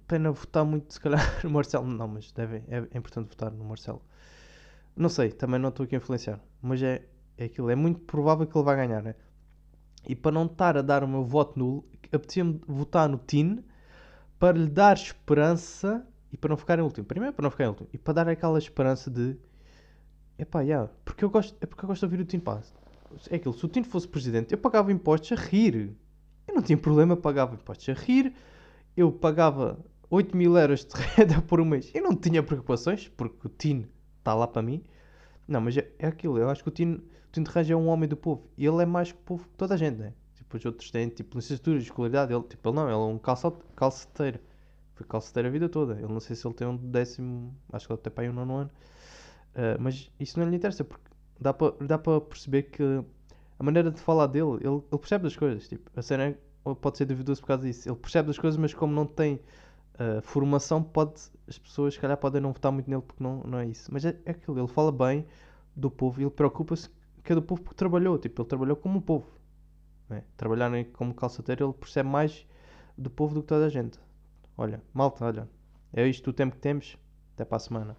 pena 0.08 0.32
votar 0.32 0.66
muito, 0.66 0.92
se 0.92 1.00
calhar, 1.00 1.22
no 1.46 1.52
Marcelo. 1.52 1.86
Não, 1.86 2.08
mas 2.08 2.32
deve, 2.32 2.64
é, 2.70 2.88
é 2.90 2.98
importante 2.98 3.30
votar 3.30 3.52
no 3.52 3.66
Marcelo. 3.66 4.02
Não 4.96 5.10
sei, 5.10 5.32
também 5.32 5.60
não 5.60 5.70
estou 5.70 5.84
aqui 5.84 5.96
a 5.96 6.00
influenciar. 6.00 6.40
Mas 6.60 6.82
é, 6.84 7.08
é 7.40 7.46
aquilo. 7.46 7.70
É 7.70 7.76
muito 7.76 8.02
provável 8.02 8.46
que 8.46 8.56
ele 8.56 8.66
vai 8.66 8.76
ganhar, 8.76 9.02
né? 9.02 9.16
E 10.08 10.16
para 10.16 10.32
não 10.32 10.46
estar 10.46 10.78
a 10.78 10.82
dar 10.82 11.04
o 11.04 11.08
meu 11.08 11.24
voto 11.24 11.58
nulo, 11.58 11.86
apetecia-me 12.06 12.62
votar 12.68 13.08
no 13.08 13.18
Tino 13.18 13.64
para 14.38 14.58
lhe 14.58 14.68
dar 14.68 14.96
esperança 14.96 16.06
e 16.32 16.38
para 16.38 16.50
não 16.50 16.58
ficar 16.58 16.80
em 16.80 16.82
último. 16.82 17.06
Primeiro, 17.06 17.34
para 17.34 17.44
não 17.44 17.52
ficar 17.52 17.66
em 17.66 17.68
último. 17.68 17.90
E 17.94 17.98
para 17.98 18.14
dar 18.14 18.30
aquela 18.30 18.58
esperança 18.58 19.10
de. 19.10 19.38
Epá, 20.38 20.62
yeah, 20.62 20.90
porque 21.04 21.24
eu 21.24 21.30
gosto, 21.30 21.56
é 21.60 21.66
porque 21.66 21.84
eu 21.84 21.88
gosto 21.88 22.02
de 22.02 22.06
ouvir 22.06 22.22
o 22.22 22.26
Tino 22.26 22.44
Paz. 22.44 22.74
É 23.30 23.36
aquilo, 23.36 23.54
se 23.54 23.66
o 23.66 23.68
Tino 23.68 23.86
fosse 23.86 24.08
presidente, 24.08 24.54
eu 24.54 24.58
pagava 24.58 24.92
impostos 24.92 25.38
a 25.38 25.42
rir. 25.42 25.96
Eu 26.48 26.56
não 26.56 26.62
tinha 26.62 26.78
problema, 26.78 27.18
pagava 27.18 27.56
impostos 27.56 27.90
a 27.90 27.94
rir. 27.94 28.34
Eu 28.96 29.12
pagava 29.12 29.80
8 30.10 30.36
mil 30.36 30.58
euros 30.58 30.86
de 30.86 30.96
renda 31.16 31.42
por 31.42 31.60
um 31.60 31.66
mês. 31.66 31.92
Eu 31.94 32.04
não 32.04 32.16
tinha 32.16 32.42
preocupações, 32.44 33.08
porque 33.08 33.48
o 33.48 33.50
Tino 33.50 33.88
está 34.20 34.34
lá 34.34 34.48
para 34.48 34.62
mim. 34.62 34.84
Não, 35.48 35.60
mas 35.60 35.76
é, 35.76 35.92
é 35.98 36.08
aquilo, 36.08 36.38
eu 36.38 36.48
acho 36.50 36.62
que 36.62 36.70
o 36.70 36.72
Tino, 36.72 37.02
de 37.32 37.42
Ranja 37.44 37.74
é 37.74 37.78
um 37.78 37.88
homem 37.88 38.08
do 38.10 38.18
povo. 38.18 38.50
E 38.58 38.66
ele 38.66 38.82
é 38.82 38.86
mais 38.86 39.12
povo 39.12 39.44
que 39.44 39.56
toda 39.58 39.76
a 39.76 39.78
gente, 39.78 39.98
né? 39.98 40.14
Tipo, 40.36 40.58
os 40.58 40.66
outros 40.66 40.92
têm, 40.92 41.10
tipo, 41.10 41.38
licenciatura, 41.38 41.78
escolaridade. 41.78 42.34
Ele, 42.34 42.44
tipo, 42.44 42.70
ele 42.70 42.76
não, 42.76 42.84
ele 42.84 42.94
é 42.94 42.98
um 42.98 43.20
calceteiro. 43.76 44.40
Foi 44.96 45.06
calceteiro 45.06 45.48
a 45.48 45.52
vida 45.52 45.70
toda. 45.70 45.94
Ele 45.94 46.12
não 46.12 46.20
sei 46.20 46.36
se 46.36 46.46
ele 46.48 46.56
tem 46.56 46.68
um 46.68 46.76
décimo, 46.76 47.56
acho 47.72 47.88
que 47.88 47.94
ele 47.94 48.02
tem 48.02 48.12
para 48.12 48.24
aí 48.24 48.30
um 48.30 48.34
nono 48.34 48.56
ano. 48.56 48.72
Uh, 49.52 49.80
mas 49.80 50.12
isso 50.20 50.40
não 50.40 50.50
lhe 50.50 50.56
interessa, 50.56 50.84
porque 50.84 51.10
dá 51.40 51.54
para 51.54 51.74
dá 51.82 51.98
perceber 51.98 52.64
que 52.64 52.84
a 53.60 53.64
maneira 53.64 53.92
de 53.92 54.00
falar 54.00 54.28
dele, 54.28 54.56
ele, 54.62 54.82
ele 54.92 55.00
percebe 55.00 55.24
das 55.24 55.36
coisas. 55.36 55.68
Tipo, 55.68 55.90
a 55.96 56.02
cena 56.02 56.24
é- 56.26 56.38
pode 56.82 56.98
ser 56.98 57.06
duvidoso 57.06 57.42
por 57.42 57.48
causa 57.48 57.64
disso. 57.64 57.88
Ele 57.90 57.96
percebe 57.96 58.28
das 58.28 58.38
coisas, 58.38 58.58
mas 58.58 58.74
como 58.74 58.94
não 58.94 59.06
tem 59.06 59.36
uh, 59.96 60.22
formação, 60.22 60.82
pode, 60.82 61.14
as 61.48 61.58
pessoas, 61.58 61.94
se 61.94 62.00
calhar, 62.00 62.18
podem 62.18 62.42
não 62.42 62.54
votar 62.54 62.72
muito 62.72 62.90
nele 62.90 63.02
porque 63.02 63.24
não, 63.24 63.42
não 63.44 63.60
é 63.60 63.68
isso. 63.68 63.90
Mas 63.92 64.06
é, 64.06 64.18
é 64.26 64.32
aquilo, 64.32 64.60
ele 64.60 64.68
fala 64.68 64.92
bem 64.92 65.26
do 65.76 65.92
povo 65.92 66.22
e 66.22 66.24
ele 66.24 66.32
preocupa-se 66.32 66.90
que 67.30 67.34
é 67.34 67.36
do 67.36 67.44
povo 67.44 67.62
porque 67.62 67.76
trabalhou. 67.76 68.18
Tipo, 68.18 68.42
ele 68.42 68.50
trabalhou 68.50 68.76
como 68.76 68.98
um 68.98 69.02
povo. 69.02 69.30
né? 70.10 70.24
Trabalhar 70.36 70.72
como 70.94 71.14
calçateiro, 71.14 71.68
ele 71.68 71.74
percebe 71.74 72.10
mais 72.10 72.48
do 72.98 73.08
povo 73.12 73.36
do 73.36 73.42
que 73.42 73.48
toda 73.48 73.68
a 73.68 73.70
gente. 73.70 74.00
Olha, 74.58 74.82
malta, 74.92 75.26
olha. 75.26 75.48
É 75.94 76.08
isto 76.08 76.32
o 76.32 76.34
tempo 76.34 76.56
que 76.56 76.62
temos. 76.62 76.98
Até 77.36 77.46
para 77.46 77.58
a 77.58 77.60
semana. 77.60 77.98